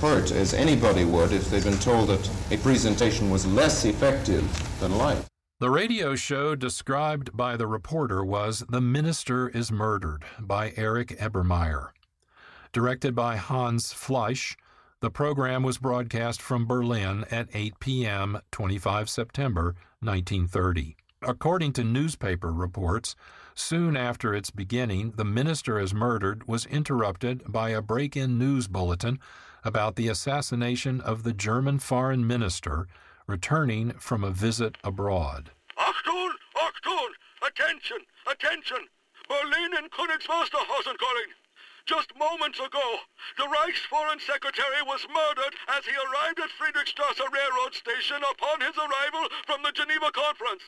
[0.00, 4.44] hurt, as anybody would, if they'd been told that a presentation was less effective
[4.80, 5.26] than life.
[5.58, 11.88] The radio show described by the reporter was The Minister is Murdered by Eric Ebermayer.
[12.72, 14.56] Directed by Hans Flesch,
[15.00, 20.96] the program was broadcast from Berlin at 8 p.m., 25 September 1930.
[21.22, 23.16] According to newspaper reports,
[23.58, 28.68] soon after its beginning, The Minister is Murdered was interrupted by a break in news
[28.68, 29.18] bulletin
[29.64, 32.86] about the assassination of the German foreign minister
[33.26, 35.50] returning from a visit abroad.
[35.76, 36.32] Achtung!
[36.54, 37.12] Achtung!
[37.42, 37.98] Attention!
[38.30, 38.86] Attention!
[39.28, 41.32] Berlin and Königswusterhausen calling.
[41.86, 42.98] Just moments ago,
[43.38, 48.76] the Reich's Foreign Secretary was murdered as he arrived at Friedrichstrasse Railroad Station upon his
[48.76, 50.62] arrival from the Geneva Conference.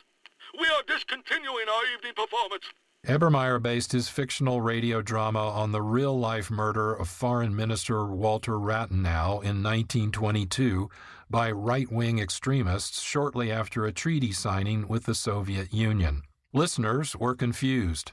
[0.55, 2.65] We are discontinuing our evening performance.
[3.07, 8.59] Ebermayer based his fictional radio drama on the real life murder of Foreign Minister Walter
[8.59, 10.91] Rathenau in 1922
[11.31, 16.23] by right wing extremists shortly after a treaty signing with the Soviet Union.
[16.53, 18.13] Listeners were confused.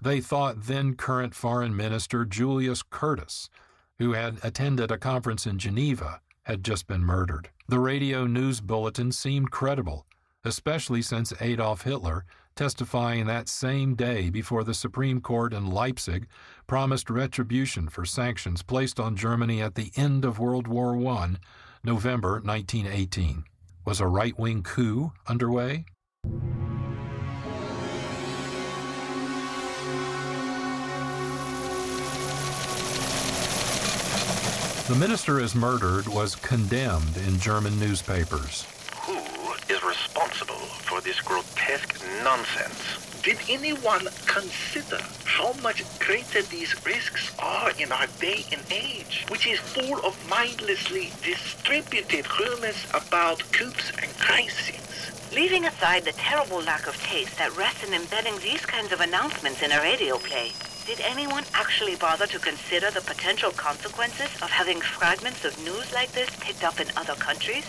[0.00, 3.48] They thought then current Foreign Minister Julius Curtius,
[3.98, 7.50] who had attended a conference in Geneva, had just been murdered.
[7.68, 10.06] The radio news bulletin seemed credible,
[10.44, 12.24] especially since Adolf Hitler,
[12.54, 16.26] testifying that same day before the Supreme Court in Leipzig,
[16.66, 21.36] promised retribution for sanctions placed on Germany at the end of World War I,
[21.84, 23.44] November 1918.
[23.84, 25.86] Was a right wing coup underway?
[34.88, 38.66] The Minister is Murdered was condemned in German newspapers.
[41.04, 43.22] This grotesque nonsense?
[43.24, 49.48] Did anyone consider how much greater these risks are in our day and age, which
[49.48, 54.78] is full of mindlessly distributed rumors about coups and crises?
[55.34, 59.60] Leaving aside the terrible lack of taste that rests in embedding these kinds of announcements
[59.60, 60.52] in a radio play,
[60.86, 66.12] did anyone actually bother to consider the potential consequences of having fragments of news like
[66.12, 67.64] this picked up in other countries?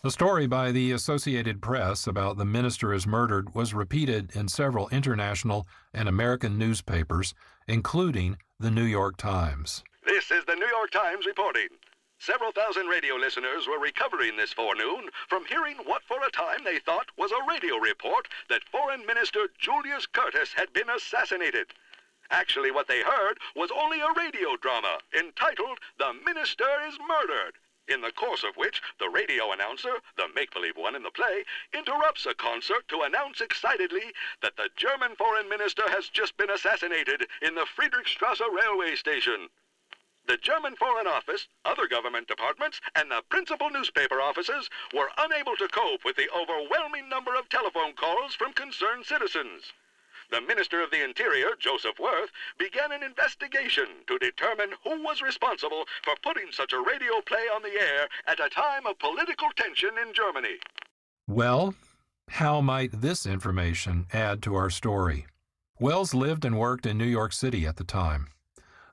[0.00, 4.88] The story by the Associated Press about the minister is murdered was repeated in several
[4.90, 7.34] international and American newspapers,
[7.66, 9.82] including the New York Times.
[10.06, 11.66] This is the New York Times reporting.
[12.20, 16.78] Several thousand radio listeners were recovering this forenoon from hearing what for a time they
[16.78, 21.74] thought was a radio report that Foreign Minister Julius Curtius had been assassinated.
[22.30, 27.54] Actually, what they heard was only a radio drama entitled The Minister is Murdered,
[27.88, 32.26] in the course of which the radio announcer, the make-believe one in the play, interrupts
[32.26, 34.12] a concert to announce excitedly
[34.42, 39.48] that the German foreign minister has just been assassinated in the Friedrichstrasse railway station.
[40.26, 45.68] The German Foreign Office, other government departments, and the principal newspaper offices were unable to
[45.68, 49.72] cope with the overwhelming number of telephone calls from concerned citizens.
[50.30, 55.84] The Minister of the Interior, Joseph Wirth, began an investigation to determine who was responsible
[56.04, 59.90] for putting such a radio play on the air at a time of political tension
[60.06, 60.56] in Germany.
[61.26, 61.74] Well,
[62.28, 65.26] how might this information add to our story?
[65.80, 68.28] Welles lived and worked in New York City at the time.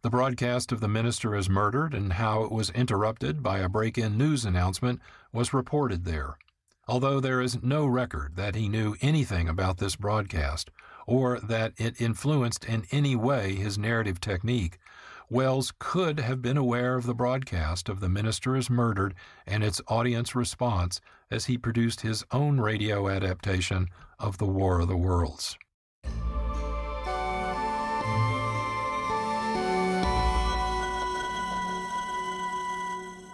[0.04, 3.98] The broadcast of The Minister is Murdered and how it was interrupted by a break
[3.98, 5.02] in news announcement
[5.34, 6.38] was reported there.
[6.88, 10.70] Although there is no record that he knew anything about this broadcast
[11.06, 14.78] or that it influenced in any way his narrative technique,
[15.30, 19.16] Welles could have been aware of the broadcast of The Minister is Murdered
[19.48, 21.02] and its audience response
[21.32, 23.88] as he produced his own radio adaptation
[24.20, 25.58] of The War of the Worlds.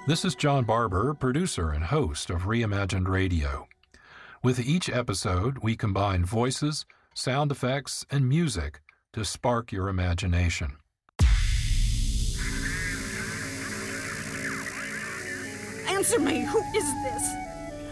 [0.08, 3.68] This is John Barber, producer and host of Reimagined Radio.
[4.42, 8.82] With each episode, we combine voices, sound effects, and music
[9.14, 10.78] to spark your imagination.
[15.88, 17.30] Answer me, who is this?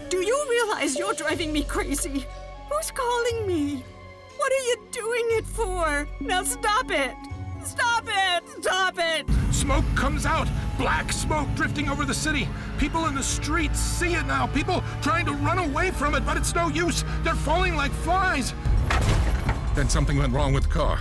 [0.08, 2.26] Do you realize you're driving me crazy?
[2.70, 3.84] Who's calling me?
[4.36, 6.08] What are you doing it for?
[6.20, 7.14] Now stop it!
[7.62, 8.62] Stop it!
[8.62, 9.26] Stop it!
[9.60, 10.48] Smoke comes out!
[10.78, 12.48] Black smoke drifting over the city.
[12.78, 14.46] People in the streets see it now.
[14.46, 17.04] People trying to run away from it, but it's no use.
[17.22, 18.54] They're falling like flies.
[19.74, 21.00] Then something went wrong with the car.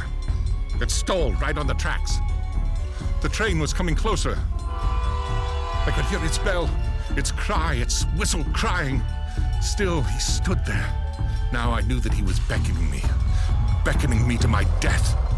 [0.82, 2.18] It stalled right on the tracks.
[3.22, 4.38] The train was coming closer.
[4.58, 6.70] I could hear its bell,
[7.16, 9.02] its cry, its whistle crying.
[9.62, 11.18] Still, he stood there.
[11.54, 13.02] Now I knew that he was beckoning me,
[13.86, 15.29] beckoning me to my death.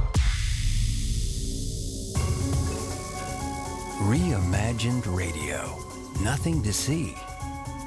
[4.05, 5.77] Reimagined Radio.
[6.23, 7.15] Nothing to see,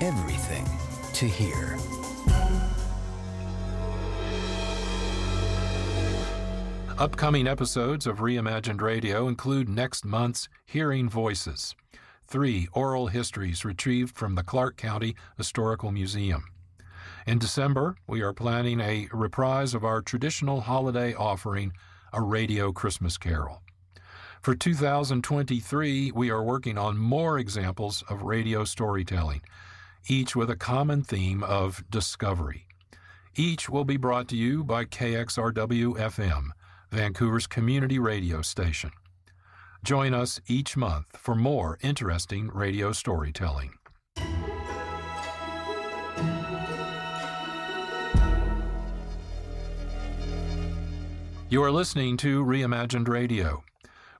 [0.00, 0.64] everything
[1.12, 1.76] to hear.
[6.96, 11.74] Upcoming episodes of Reimagined Radio include next month's Hearing Voices,
[12.28, 16.44] three oral histories retrieved from the Clark County Historical Museum.
[17.26, 21.72] In December, we are planning a reprise of our traditional holiday offering,
[22.12, 23.63] A Radio Christmas Carol.
[24.44, 29.40] For 2023, we are working on more examples of radio storytelling,
[30.06, 32.66] each with a common theme of discovery.
[33.34, 36.48] Each will be brought to you by KXRW FM,
[36.90, 38.90] Vancouver's community radio station.
[39.82, 43.72] Join us each month for more interesting radio storytelling.
[51.48, 53.64] You are listening to Reimagined Radio.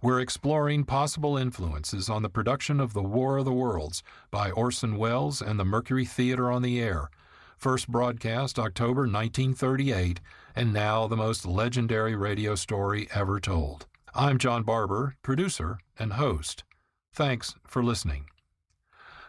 [0.04, 4.98] We're exploring possible influences on the production of The War of the Worlds by Orson
[4.98, 7.08] Welles and the Mercury Theater on the Air,
[7.56, 10.20] first broadcast October 1938,
[10.54, 13.86] and now the most legendary radio story ever told.
[14.14, 16.64] I'm John Barber, producer and host.
[17.14, 18.26] Thanks for listening.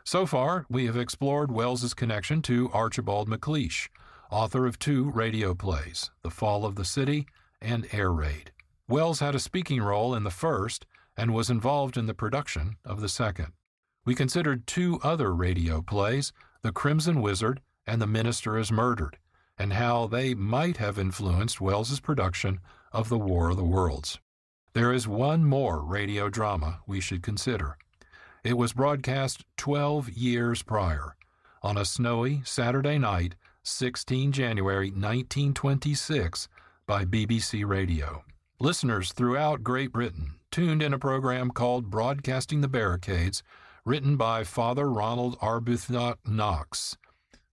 [0.04, 3.88] So far, we have explored Welles's connection to Archibald MacLeish,
[4.30, 7.28] author of two radio plays, The Fall of the City
[7.62, 8.52] and Air Raid.
[8.88, 10.86] Welles had a speaking role in the first
[11.18, 13.54] and was involved in the production of the second.
[14.06, 16.32] We considered two other radio plays,
[16.62, 19.18] The Crimson Wizard and The Minister is Murdered,
[19.58, 22.60] and how they might have influenced Welles's production
[22.92, 24.20] of The War of the Worlds.
[24.74, 27.78] There is one more radio drama we should consider.
[28.44, 31.16] It was broadcast 12 years prior,
[31.64, 33.34] on a snowy Saturday night,
[33.64, 36.48] 16 January 1926,
[36.86, 38.24] by BBC Radio.
[38.60, 43.44] Listeners throughout Great Britain tuned in a program called Broadcasting the Barricades,
[43.84, 46.96] written by Father Ronald Arbuthnot Knox,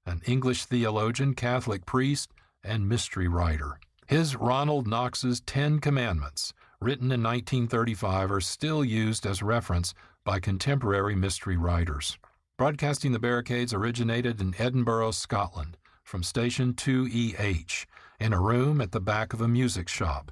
[0.07, 2.31] an English theologian, Catholic priest,
[2.63, 3.81] and mystery writer.
[4.07, 11.17] His Ronald Knox's Ten Commandments, written in 1935, are still used as reference by contemporary
[11.17, 12.17] mystery writers.
[12.57, 17.87] Broadcasting the Barricades originated in Edinburgh, Scotland, from station 2EH,
[18.21, 20.31] in a room at the back of a music shop,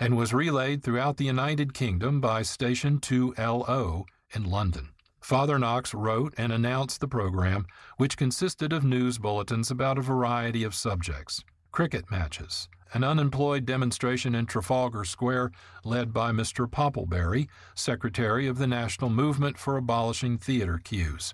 [0.00, 4.88] and was relayed throughout the United Kingdom by station 2LO in London.
[5.20, 7.66] Father Knox wrote and announced the program,
[7.98, 14.34] which consisted of news bulletins about a variety of subjects cricket matches, an unemployed demonstration
[14.34, 15.52] in Trafalgar Square
[15.84, 16.68] led by Mr.
[16.68, 21.32] Popplebury, secretary of the National Movement for Abolishing Theater Queues.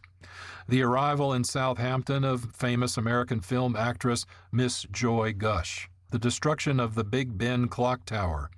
[0.68, 5.88] The arrival in Southampton of famous American film actress Miss Joy Gush.
[6.10, 8.50] The destruction of the Big Ben clock tower.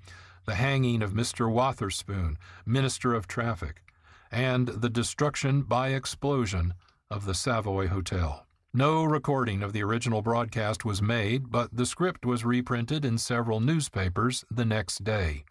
[0.45, 1.51] The hanging of Mr.
[1.51, 2.37] Wotherspoon,
[2.67, 3.83] Minister of Traffic.
[4.31, 6.75] And the destruction by explosion
[7.11, 8.47] of the Savoy Hotel.
[8.75, 13.61] No recording of the original broadcast was made, but the script was reprinted in several
[13.61, 15.45] newspapers the next day.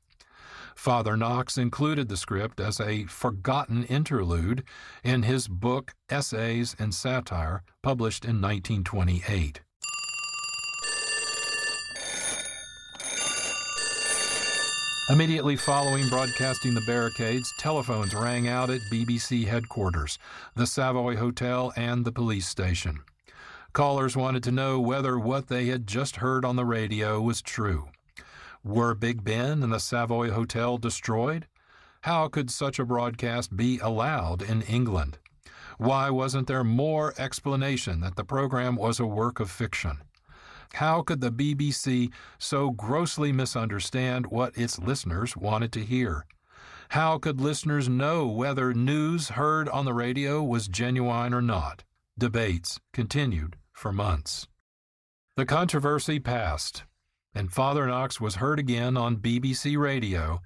[0.76, 4.64] Father Knox included the script as a forgotten interlude
[5.04, 9.62] in his book Essays and Satire, published in 1928.
[15.10, 20.20] Immediately following broadcasting the barricades, telephones rang out at BBC headquarters,
[20.54, 23.00] the Savoy Hotel, and the police station.
[23.72, 27.88] Callers wanted to know whether what they had just heard on the radio was true.
[28.66, 31.48] Were Big Ben and the Savoy Hotel destroyed?
[32.02, 35.20] How could such a broadcast be allowed in England?
[35.78, 40.00] Why wasn't there more explanation that the program was a work of fiction?
[40.74, 46.26] How could the BBC so grossly misunderstand what its listeners wanted to hear?
[46.90, 51.84] How could listeners know whether news heard on the radio was genuine or not?
[52.18, 54.48] Debates continued for months.
[55.36, 56.84] The controversy passed,
[57.36, 60.40] and Father Knox was heard again on BBC Radio,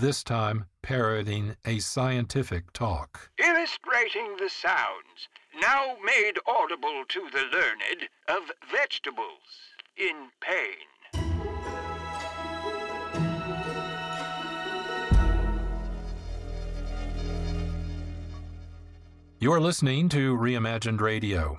[0.00, 3.30] this time parodying a scientific talk.
[3.38, 5.28] Illustrating the sounds,
[5.60, 10.86] now made audible to the learned, of vegetables in pain.
[19.38, 21.58] You're listening to Reimagined Radio.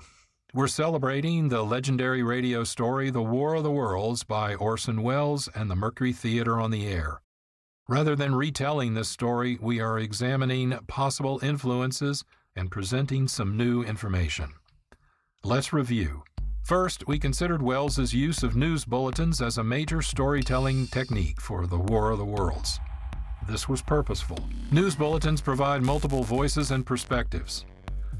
[0.54, 5.70] We're celebrating the legendary radio story The War of the Worlds by Orson Welles and
[5.70, 7.20] the Mercury Theater on the Air.
[7.90, 12.22] Rather than retelling this story, we are examining possible influences
[12.54, 14.52] and presenting some new information.
[15.42, 16.22] Let's review.
[16.62, 21.78] First, we considered Welles's use of news bulletins as a major storytelling technique for The
[21.78, 22.78] War of the Worlds.
[23.48, 24.38] This was purposeful.
[24.70, 27.64] News bulletins provide multiple voices and perspectives.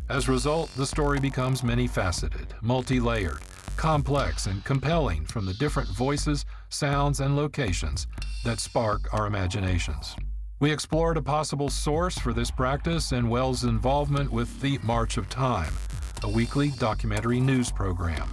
[0.09, 3.43] As a result, the story becomes many faceted, multi layered,
[3.77, 8.07] complex, and compelling from the different voices, sounds, and locations
[8.43, 10.17] that spark our imaginations.
[10.61, 15.29] We explored a possible source for this practice and Welles' involvement with The March of
[15.29, 15.75] Time,
[16.23, 18.31] a weekly documentary news program.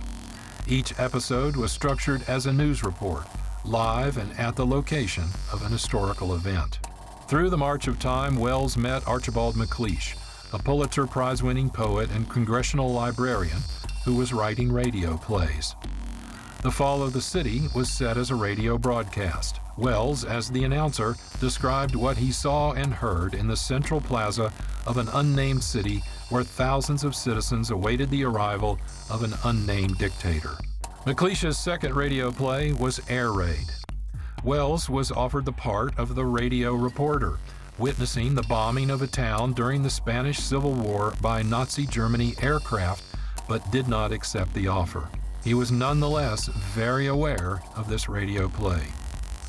[0.67, 3.25] Each episode was structured as a news report,
[3.65, 6.79] live and at the location of an historical event.
[7.27, 10.15] Through the March of Time, Welles met Archibald MacLeish,
[10.53, 13.59] a Pulitzer Prize winning poet and congressional librarian
[14.03, 15.75] who was writing radio plays.
[16.61, 19.59] The Fall of the City was set as a radio broadcast.
[19.77, 24.51] Welles, as the announcer, described what he saw and heard in the central plaza
[24.87, 28.79] of an unnamed city where thousands of citizens awaited the arrival
[29.11, 30.57] of an unnamed dictator.
[31.05, 33.69] MacLeish's second radio play was Air Raid.
[34.43, 37.37] Welles was offered the part of the radio reporter,
[37.77, 43.03] witnessing the bombing of a town during the Spanish Civil War by Nazi Germany aircraft,
[43.47, 45.09] but did not accept the offer.
[45.43, 48.81] He was nonetheless very aware of this radio play.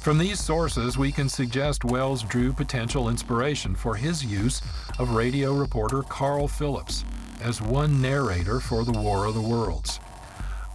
[0.02, 4.62] From these sources, we can suggest Welles drew potential inspiration for his use
[4.98, 7.04] of radio reporter Carl Phillips
[7.40, 9.98] as one narrator for the War of the Worlds.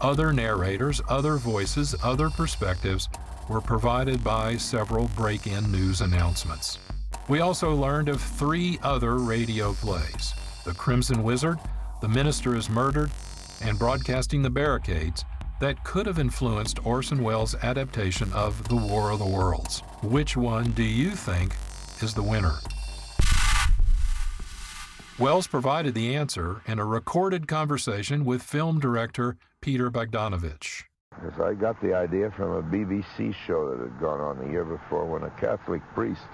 [0.02, 3.08] Other narrators, other voices, other perspectives
[3.47, 6.80] were provided by several break in news announcements.
[7.32, 10.34] We also learned of three other radio plays
[10.65, 11.59] The Crimson Wizard,
[12.01, 13.09] The Minister is Murdered,
[13.61, 15.23] and Broadcasting the Barricades
[15.61, 19.79] that could have influenced Orson Welles' adaptation of The War of the Worlds.
[20.03, 21.55] Which one do you think
[22.01, 22.55] is the winner?
[25.17, 30.84] Welles provided the answer in a recorded conversation with film director Peter Bogdanovich.
[31.15, 34.65] Because I got the idea from a BBC show that had gone on the year
[34.65, 36.27] before when a Catholic priest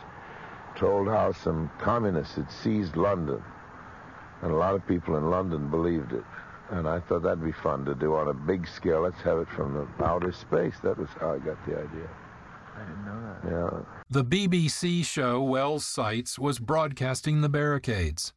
[0.77, 3.43] told how some communists had seized London.
[4.41, 6.23] And a lot of people in London believed it.
[6.69, 9.01] And I thought that'd be fun to do on a big scale.
[9.01, 10.75] Let's have it from the outer space.
[10.83, 12.09] That was how I got the idea.
[12.75, 13.73] I didn't know that.
[13.73, 13.79] Yeah.
[14.09, 18.33] The BBC show Welles cites was Broadcasting the Barricades.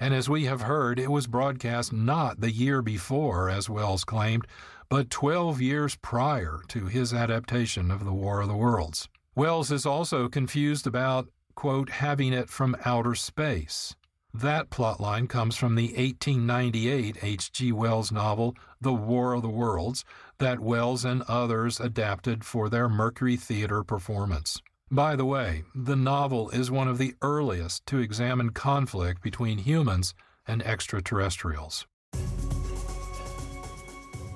[0.00, 4.46] And as we have heard, it was broadcast not the year before, as Welles claimed,
[4.88, 9.08] but 12 years prior to his adaptation of The War of the Worlds.
[9.34, 13.94] Welles is also confused about, quote, having it from outer space.
[14.32, 17.70] That plotline comes from the 1898 H.G.
[17.70, 20.04] Wells novel The War of the Worlds
[20.38, 24.60] that Welles and others adapted for their Mercury Theater performance.
[24.90, 30.14] By the way, the novel is one of the earliest to examine conflict between humans
[30.48, 31.86] and extraterrestrials.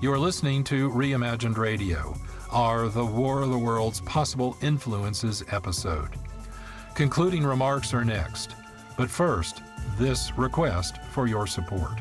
[0.00, 2.14] You are listening to Reimagined Radio,
[2.52, 6.10] our The War of the Worlds Possible Influences episode.
[6.98, 8.56] Concluding remarks are next,
[8.96, 9.62] but first,
[9.98, 12.00] this request for your support.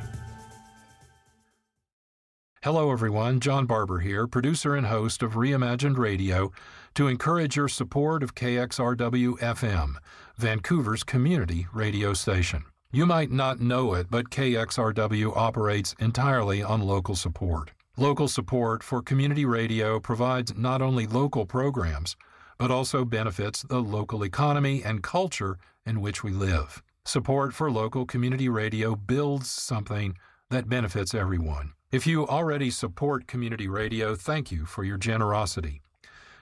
[2.63, 3.39] Hello, everyone.
[3.39, 6.51] John Barber here, producer and host of Reimagined Radio,
[6.95, 9.97] to encourage your support of KXRW FM,
[10.35, 12.63] Vancouver's community radio station.
[12.91, 17.69] You might not know it, but KXRW operates entirely on local support.
[17.97, 22.15] Local support for community radio provides not only local programs,
[22.57, 26.81] but also benefits the local economy and culture in which we live.
[27.05, 30.17] Support for local community radio builds something
[30.49, 31.73] that benefits everyone.
[31.91, 35.81] If you already support community radio, thank you for your generosity.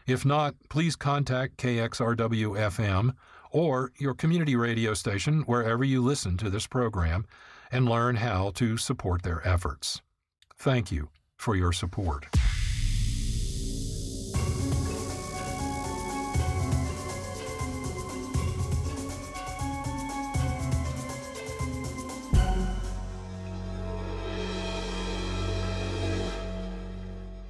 [0.07, 3.13] If not, please contact KXRW FM
[3.51, 7.25] or your community radio station wherever you listen to this program
[7.71, 10.01] and learn how to support their efforts.
[10.57, 12.27] Thank you for your support.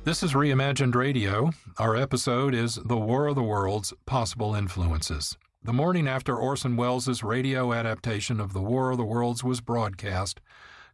[0.06, 1.50] This is Reimagined Radio.
[1.80, 5.36] Our episode is The War of the Worlds Possible Influences.
[5.64, 10.42] The morning after Orson Welles' radio adaptation of The War of the Worlds was broadcast,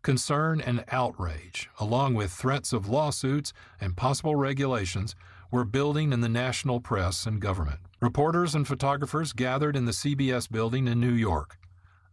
[0.02, 3.52] concern and outrage, along with threats of lawsuits
[3.82, 5.14] and possible regulations,
[5.52, 7.82] were building in the national press and government.
[8.00, 11.58] Reporters and photographers gathered in the CBS building in New York.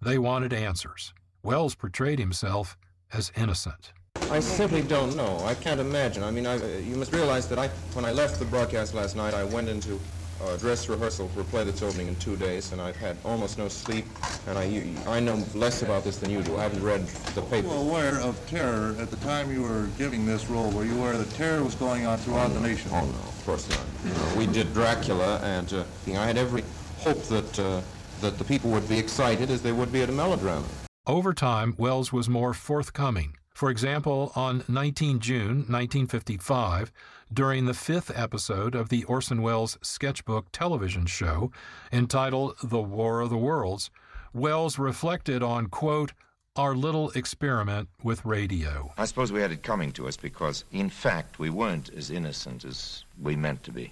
[0.02, 1.14] They wanted answers.
[1.44, 2.76] Welles portrayed himself
[3.12, 3.92] as innocent.
[4.30, 5.38] I simply don't know.
[5.44, 6.22] I can't imagine.
[6.22, 9.32] I mean, I, you must realize that I, when I left the broadcast last night,
[9.32, 9.98] I went into
[10.44, 13.56] uh, dress rehearsal for a play that's opening in two days, and I've had almost
[13.56, 14.04] no sleep,
[14.46, 16.58] and I, I know less about this than you do.
[16.58, 17.68] I haven't read the paper.
[17.68, 20.70] You were aware of terror at the time you were giving this role.
[20.72, 22.90] Were you aware that terror was going on throughout oh, the nation?
[22.92, 23.80] Oh, no, of course not.
[24.04, 26.64] You we did Dracula, and uh, I had every
[26.98, 27.80] hope that, uh,
[28.20, 30.66] that the people would be excited as they would be at a melodrama.
[31.06, 33.37] Over time, Welles was more forthcoming.
[33.58, 36.92] For example, on 19 June 1955,
[37.34, 41.50] during the fifth episode of the Orson Welles sketchbook television show
[41.90, 43.90] entitled The War of the Worlds,
[44.32, 46.12] Welles reflected on, quote,
[46.54, 48.92] our little experiment with radio.
[48.96, 52.64] I suppose we had it coming to us because, in fact, we weren't as innocent
[52.64, 53.90] as we meant to be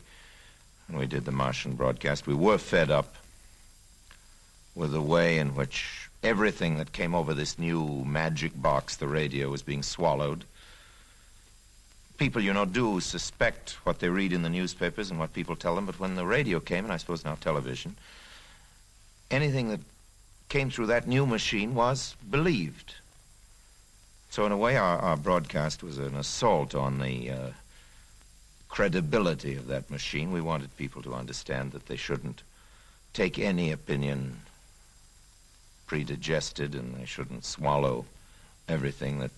[0.86, 2.28] when we did the Martian broadcast.
[2.28, 3.16] We were fed up
[4.76, 9.50] with the way in which everything that came over this new magic box, the radio,
[9.50, 10.44] was being swallowed.
[12.18, 15.74] People, you know, do suspect what they read in the newspapers and what people tell
[15.74, 17.96] them, but when the radio came, and I suppose now television,
[19.30, 19.80] anything that
[20.48, 22.94] came through that new machine was believed.
[24.30, 27.50] So, in a way, our, our broadcast was an assault on the uh,
[28.68, 30.32] credibility of that machine.
[30.32, 32.42] We wanted people to understand that they shouldn't
[33.12, 34.40] take any opinion
[35.86, 38.04] predigested and they shouldn't swallow
[38.68, 39.30] everything that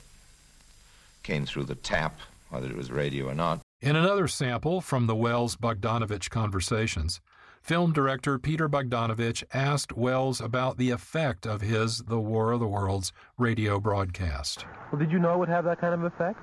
[1.23, 2.19] came through the tap,
[2.51, 3.61] whether it was radio or not.
[3.81, 7.21] In another sample from the Welles Bogdanovich conversations,
[7.63, 12.67] film director Peter Bogdanovich asked Welles about the effect of his The War of the
[12.67, 14.65] Worlds radio broadcast.
[14.91, 16.41] Well, did you know it would have that kind of effect?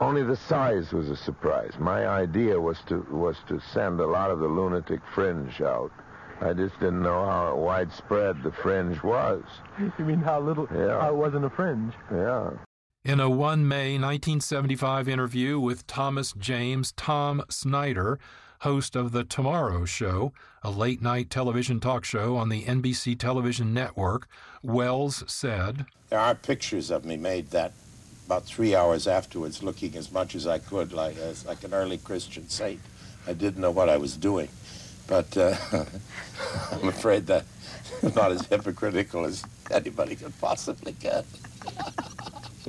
[0.00, 1.74] Only the size was a surprise.
[1.78, 5.92] My idea was to was to send a lot of the lunatic fringe out.
[6.40, 9.42] I just didn't know how widespread the fringe was.
[9.98, 11.00] You mean how little, Yeah.
[11.00, 11.94] how it wasn't a fringe?
[12.12, 12.50] Yeah.
[13.04, 18.18] In a 1 May 1975 interview with Thomas James Tom Snyder,
[18.60, 20.32] host of The Tomorrow Show,
[20.62, 24.26] a late night television talk show on the NBC television network,
[24.62, 27.72] Welles said, There are pictures of me made that
[28.26, 31.98] about three hours afterwards, looking as much as I could like as like an early
[31.98, 32.80] Christian saint.
[33.26, 34.48] I didn't know what I was doing,
[35.06, 35.56] but uh,
[36.72, 37.44] I'm afraid that
[38.02, 41.24] I'm not as hypocritical as anybody could possibly get.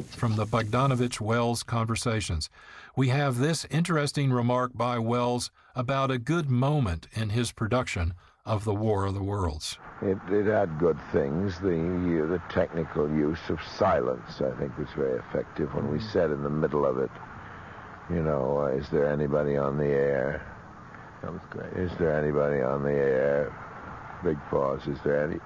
[0.09, 2.49] from the Bogdanovich Welles conversations.
[2.95, 8.13] We have this interesting remark by Welles about a good moment in his production
[8.45, 9.77] of The War of the Worlds.
[10.01, 11.59] It, it had good things.
[11.59, 16.31] The uh, the technical use of silence, I think, was very effective when we said
[16.31, 17.11] in the middle of it,
[18.09, 20.45] you know, uh, is there anybody on the air?
[21.21, 21.73] That was great.
[21.73, 23.53] Is there anybody on the air?
[24.23, 24.85] Big pause.
[24.87, 25.39] Is there any?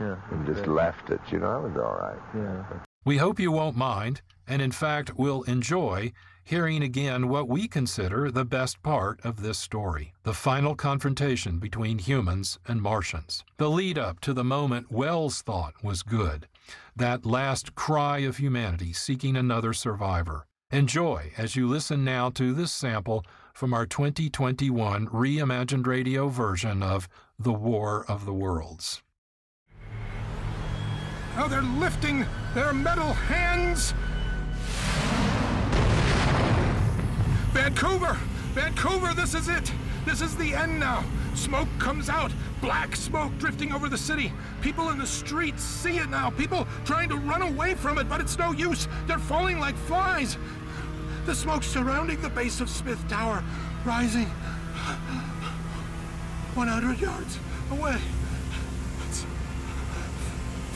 [0.00, 0.16] Yeah.
[0.30, 0.74] And just great.
[0.74, 1.20] left it.
[1.30, 2.18] You know, it was all right.
[2.34, 2.64] Yeah.
[3.04, 8.30] We hope you won't mind, and in fact will enjoy, hearing again what we consider
[8.30, 13.44] the best part of this story the final confrontation between humans and Martians.
[13.58, 16.48] The lead up to the moment Welles thought was good,
[16.96, 20.46] that last cry of humanity seeking another survivor.
[20.70, 23.24] Enjoy as you listen now to this sample
[23.54, 29.00] from our 2021 reimagined radio version of The War of the Worlds.
[31.36, 33.94] Now they're lifting their metal hands.
[37.52, 38.18] Vancouver!
[38.54, 39.72] Vancouver, this is it!
[40.04, 41.04] This is the end now.
[41.34, 42.32] Smoke comes out.
[42.60, 44.32] Black smoke drifting over the city.
[44.62, 46.30] People in the streets see it now.
[46.30, 48.88] People trying to run away from it, but it's no use.
[49.06, 50.36] They're falling like flies.
[51.26, 53.42] The smoke surrounding the base of Smith Tower,
[53.84, 54.26] rising.
[56.54, 57.38] 100 yards
[57.72, 57.96] away.
[59.00, 59.24] That's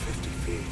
[0.05, 0.65] 50 feet.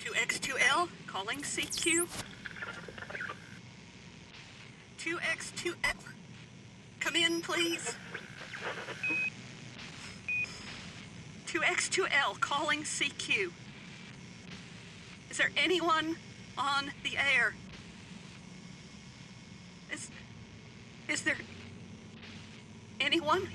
[0.00, 2.06] Two X two L calling CQ.
[4.96, 5.96] Two X two F.
[7.00, 7.94] Come in, please.
[11.46, 11.62] Two
[12.28, 13.50] X two L calling CQ.
[15.30, 16.16] Is there anyone
[16.56, 17.54] on the air?
[19.92, 20.10] Is
[21.08, 21.36] is there
[23.00, 23.48] anyone?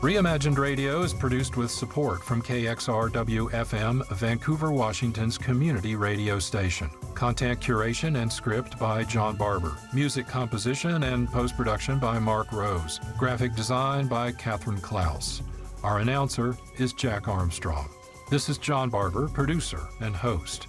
[0.00, 6.90] Reimagined Radio is produced with support from KXRW FM, Vancouver, Washington's community radio station.
[7.22, 9.76] Content curation and script by John Barber.
[9.92, 12.98] Music composition and post production by Mark Rose.
[13.16, 15.40] Graphic design by Catherine Klaus.
[15.84, 17.88] Our announcer is Jack Armstrong.
[18.28, 20.66] This is John Barber, producer and host.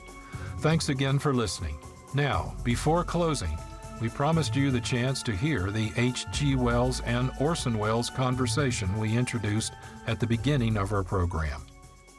[0.59, 1.75] Thanks again for listening.
[2.13, 3.57] Now, before closing,
[3.99, 6.55] we promised you the chance to hear the H.G.
[6.57, 9.73] Wells and Orson Welles conversation we introduced
[10.05, 11.62] at the beginning of our program.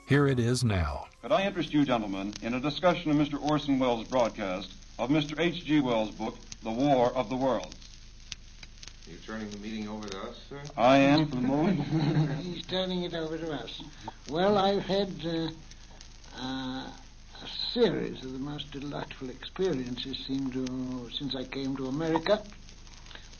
[0.06, 1.06] Here it is now.
[1.22, 3.42] Could I interest you, gentlemen, in a discussion of Mr.
[3.42, 5.40] Orson Welles' broadcast of Mr.
[5.40, 5.80] H.G.
[5.80, 7.74] Wells' book, The War of the Worlds?
[9.10, 10.60] You turning the meeting over to us, sir?
[10.76, 11.80] I am for the moment.
[12.42, 13.82] He's turning it over to us.
[14.28, 15.48] Well, I've had uh,
[16.38, 16.86] uh,
[17.42, 22.42] a series of the most delightful experiences seem to, since I came to America.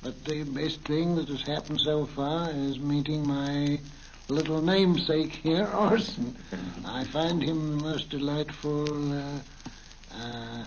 [0.03, 3.81] But the best thing that has happened so far is meeting my
[4.29, 6.37] little namesake here, Orson.
[6.85, 9.39] I find him the most delightful uh,
[10.15, 10.65] uh,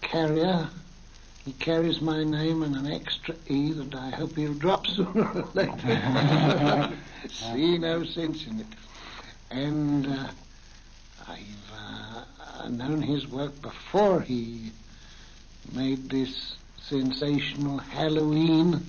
[0.00, 0.68] carrier.
[1.44, 5.48] He carries my name and an extra E that I hope he'll drop sooner or
[5.54, 6.92] later.
[7.28, 8.66] See no sense in it.
[9.50, 10.28] And uh,
[11.28, 14.72] I've uh, known his work before he
[15.72, 18.84] made this sensational Halloween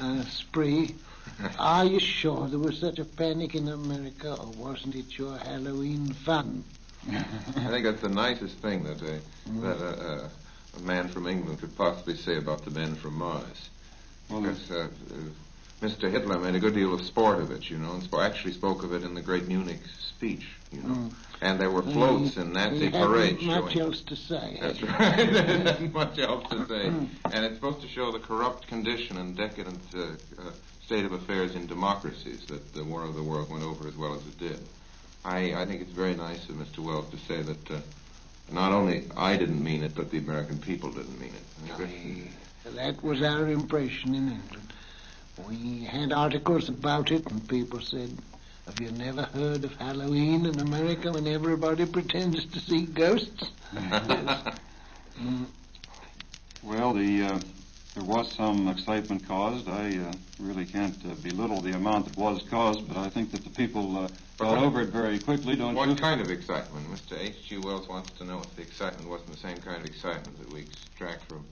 [0.00, 0.94] uh, spree.
[1.58, 6.12] Are you sure there was such a panic in America, or wasn't it your Halloween
[6.12, 6.64] fun?
[7.10, 9.20] I think that's the nicest thing that a,
[9.60, 10.30] that a, a,
[10.76, 13.68] a man from England could possibly say about the men from Mars.
[14.28, 15.16] because uh, uh,
[15.82, 16.10] Mr.
[16.10, 18.82] Hitler made a good deal of sport of it, you know, and sp- actually spoke
[18.82, 20.94] of it in the great Munich speech, you know.
[20.94, 21.12] Mm.
[21.42, 23.80] And there were floats and Nazi he hadn't parades much showing.
[23.80, 24.58] else to say.
[24.60, 25.16] That's right.
[25.32, 26.86] There's much else to say.
[26.86, 30.00] And it's supposed to show the corrupt condition and decadent uh,
[30.38, 30.50] uh,
[30.86, 34.14] state of affairs in democracies that the War of the World went over as well
[34.14, 34.58] as it did.
[35.24, 36.78] I, I think it's very nice of Mr.
[36.78, 37.80] Wells to say that uh,
[38.52, 41.72] not only I didn't mean it, but the American people didn't mean it.
[42.66, 44.72] I That was our impression in England.
[45.48, 48.16] We had articles about it, and people said,
[48.66, 53.50] Have you never heard of Halloween in America when everybody pretends to see ghosts?
[55.18, 55.46] Mm.
[56.62, 57.38] Well, the uh,
[57.96, 59.68] there was some excitement caused.
[59.68, 63.42] I uh, really can't uh, belittle the amount that was caused, but I think that
[63.42, 65.96] the people uh, got over it very quickly, don't what you?
[65.96, 66.86] kind of excitement?
[66.90, 67.18] Mr.
[67.18, 67.56] H.G.
[67.56, 70.60] Wells wants to know if the excitement wasn't the same kind of excitement that we
[70.60, 71.42] extract from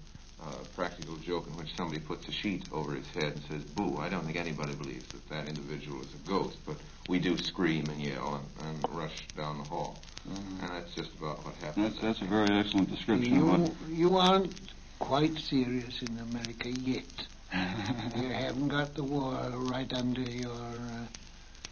[0.43, 3.63] uh, a practical joke in which somebody puts a sheet over his head and says,
[3.63, 3.97] boo.
[3.99, 6.77] I don't think anybody believes that that individual is a ghost, but
[7.09, 9.99] we do scream and yell and, and rush down the hall.
[10.27, 11.87] And that's just about what happened.
[11.87, 13.61] That's that's a very excellent description of what.
[13.89, 14.55] You, you aren't
[14.99, 17.05] quite serious in America yet.
[18.17, 21.07] you haven't got the war right under your uh,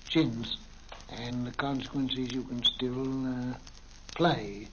[0.08, 0.56] chins,
[1.10, 3.54] and the consequences you can still uh,
[4.14, 4.68] play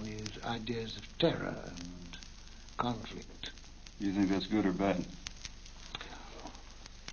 [0.00, 2.18] with ideas of terror and
[2.78, 3.50] conflict.
[4.00, 5.04] You think that's good or bad?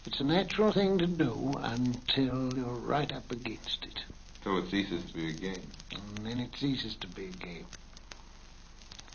[0.06, 4.00] It's a natural thing to do until you're right up against it,
[4.44, 5.62] So it ceases to be a game.
[5.92, 7.66] and then it ceases to be a game.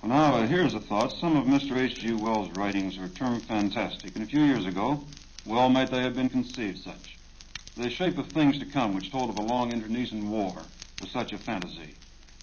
[0.06, 1.14] Now, uh, here's a thought.
[1.18, 1.78] Some of Mr.
[1.78, 2.12] H.G.
[2.12, 5.02] Wells' writings are termed fantastic, and a few years ago,
[5.46, 7.16] well might they have been conceived such.
[7.78, 10.54] The shape of things to come, which told of a long internecine war,
[11.00, 11.94] was such a fantasy.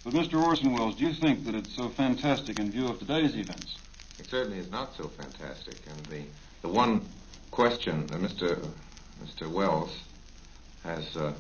[0.03, 0.43] But, Mr.
[0.43, 3.77] Orson Welles, do you think that it's so fantastic in view of today's events?
[4.17, 5.75] It certainly is not so fantastic.
[5.87, 6.23] And the,
[6.63, 7.05] the one
[7.51, 8.67] question that Mr.
[9.23, 9.47] Mr.
[9.47, 9.95] Wells
[10.83, 11.31] has uh,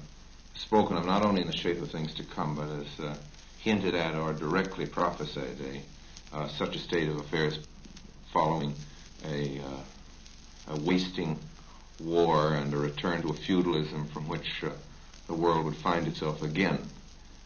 [0.53, 3.15] spoken of, not only in the shape of things to come, but has uh,
[3.57, 5.81] hinted at or directly prophesied a,
[6.33, 7.59] uh, such a state of affairs
[8.31, 8.73] following
[9.27, 11.37] a, uh, a wasting
[11.99, 14.69] war and a return to a feudalism from which uh,
[15.27, 16.79] the world would find itself again.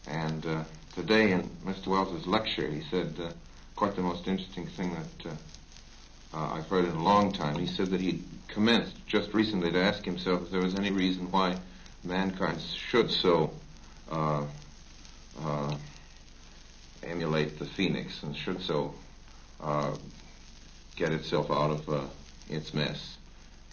[0.06, 0.64] And uh,
[0.94, 1.88] today in Mr.
[1.88, 3.14] Wells's lecture, he said
[3.74, 5.36] quite the most interesting thing that
[6.32, 7.56] I've heard in a long time.
[7.56, 11.30] He said that he commenced just recently to ask himself if there was any reason
[11.30, 11.56] why
[12.04, 12.60] mankind
[12.90, 13.50] should so
[14.10, 14.44] uh,
[15.44, 15.76] uh,
[17.06, 18.94] emulate the phoenix and should so
[19.60, 19.94] uh,
[20.96, 22.00] get itself out of uh,
[22.48, 23.16] its mess.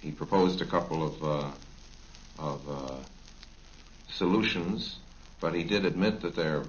[0.02, 1.52] He proposed a couple of uh,
[2.40, 2.96] of uh,
[4.10, 4.98] solutions,
[5.40, 6.64] but he did admit that there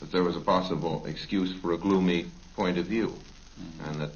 [0.00, 2.26] that there was a possible excuse for a gloomy
[2.56, 3.14] point of view,
[3.84, 4.10] and that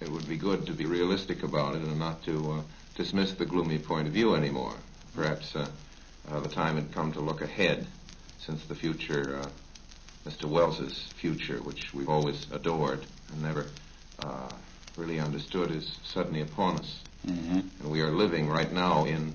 [0.00, 2.62] it would be good to be realistic about it and not to uh,
[2.96, 4.74] dismiss the gloomy point of view anymore.
[5.14, 5.66] Perhaps uh,
[6.30, 7.86] uh, the time had come to look ahead,
[8.38, 9.48] since the future, uh,
[10.26, 10.46] Mr.
[10.46, 13.66] Wells's future, which we've always adored and never
[14.18, 14.50] uh,
[14.96, 16.98] really understood, is suddenly upon us.
[17.26, 17.60] Mm-hmm.
[17.80, 19.34] And we are living right now in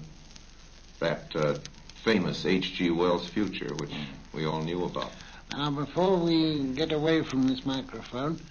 [0.99, 1.55] that uh,
[2.03, 2.91] famous H.G.
[2.91, 3.93] Wells future, which
[4.33, 5.11] we all knew about.
[5.53, 8.41] Now, before we get away from this microphone,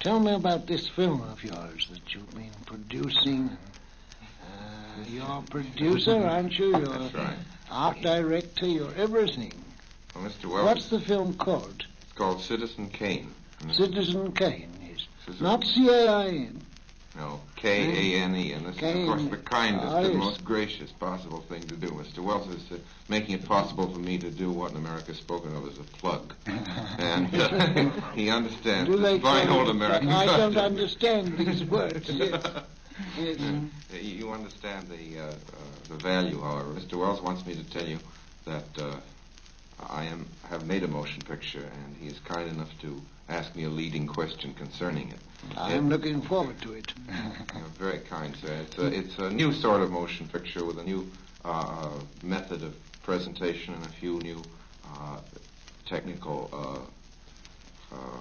[0.00, 3.56] tell me about this film of yours that you've been producing.
[4.20, 6.70] Uh, you're a producer, aren't you?
[6.70, 7.36] You're That's right.
[7.70, 9.52] art director, you're everything.
[10.16, 10.46] Well, Mr.
[10.46, 11.84] Wells, What's the film called?
[12.02, 13.32] it's called Citizen Kane.
[13.72, 15.06] Citizen Kane, yes.
[15.34, 16.60] is- Not C-A-I-N.
[17.16, 20.16] No, K-A-N-E, and this is, of course, the kindest Ah, and yes.
[20.16, 21.88] most gracious possible thing to do.
[21.88, 22.18] Mr.
[22.22, 22.76] Wells is uh,
[23.08, 25.82] making it possible for me to do what in America is spoken of as a
[25.82, 26.34] plug.
[26.98, 32.08] and uh, he understands Do this they fine old American I don't understand these words.
[32.10, 32.42] Yes.
[33.18, 33.40] Yes.
[33.40, 35.32] Uh, You understand the uh, uh,
[35.88, 36.70] the value, however.
[36.74, 36.98] Mr.
[36.98, 37.98] Wells wants me to tell you
[38.44, 38.96] that uh,
[39.78, 43.64] I am have made a motion picture, and he is kind enough to ask me
[43.64, 45.18] a leading question concerning it.
[45.56, 46.92] I'm looking forward to it.
[47.08, 48.52] You're very kind, sir.
[48.52, 51.10] It's a, it's a new sort of motion picture with a new
[51.44, 51.90] uh,
[52.22, 54.44] method of presentation and a few new
[54.84, 55.18] uh,
[55.86, 56.48] technical
[57.92, 58.18] uh, uh,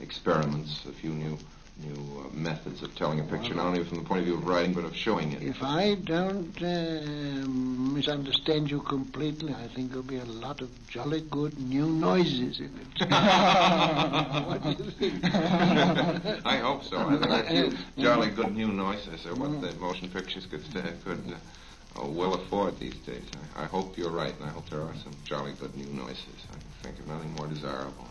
[0.00, 1.38] experiments, a few new
[1.82, 4.46] new uh, methods of telling a picture, not only from the point of view of
[4.46, 5.42] writing, but of showing it.
[5.42, 11.22] If I don't uh, misunderstand you completely, I think there'll be a lot of jolly
[11.22, 13.10] good new noises in it.
[14.46, 15.24] what do you think?
[15.24, 16.98] I hope so.
[16.98, 21.04] I think a few jolly good new noises are what the motion pictures could st-
[21.04, 23.24] could uh, uh, well afford these days.
[23.56, 26.46] I, I hope you're right, and I hope there are some jolly good new noises.
[26.48, 28.06] I can think of nothing more desirable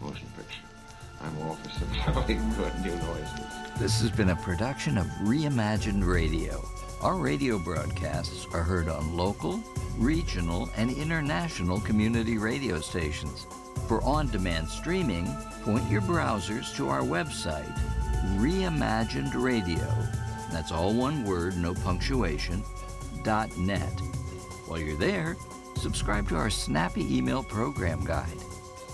[0.00, 0.71] in motion picture.
[1.24, 1.34] I'm
[2.56, 3.40] good new noises.
[3.78, 6.64] This has been a production of Reimagined Radio.
[7.00, 9.60] Our radio broadcasts are heard on local,
[9.98, 13.46] regional, and international community radio stations.
[13.88, 15.26] For on demand streaming,
[15.62, 17.76] point your browsers to our website,
[18.36, 19.88] Reimagined Radio.
[20.52, 22.62] That's all one word, no punctuation,
[23.24, 24.00] dot net.
[24.66, 25.36] While you're there,
[25.76, 28.40] subscribe to our snappy email program guide.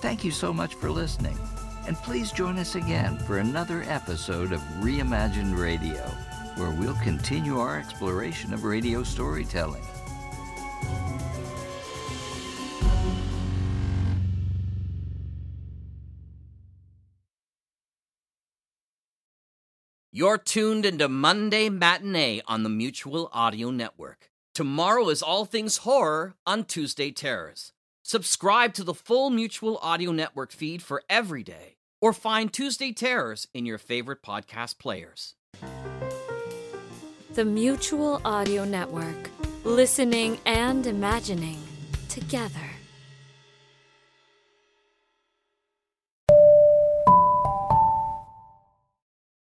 [0.00, 1.36] Thank you so much for listening.
[1.88, 6.04] And please join us again for another episode of Reimagined Radio,
[6.56, 9.82] where we'll continue our exploration of radio storytelling.
[20.12, 24.30] You're tuned into Monday Matinee on the Mutual Audio Network.
[24.52, 27.72] Tomorrow is All Things Horror on Tuesday Terrors.
[28.02, 33.48] Subscribe to the full Mutual Audio Network feed for every day, or find Tuesday Terrors
[33.52, 35.34] in your favorite podcast players.
[37.34, 39.30] The Mutual Audio Network.
[39.64, 41.58] Listening and imagining
[42.08, 42.77] together.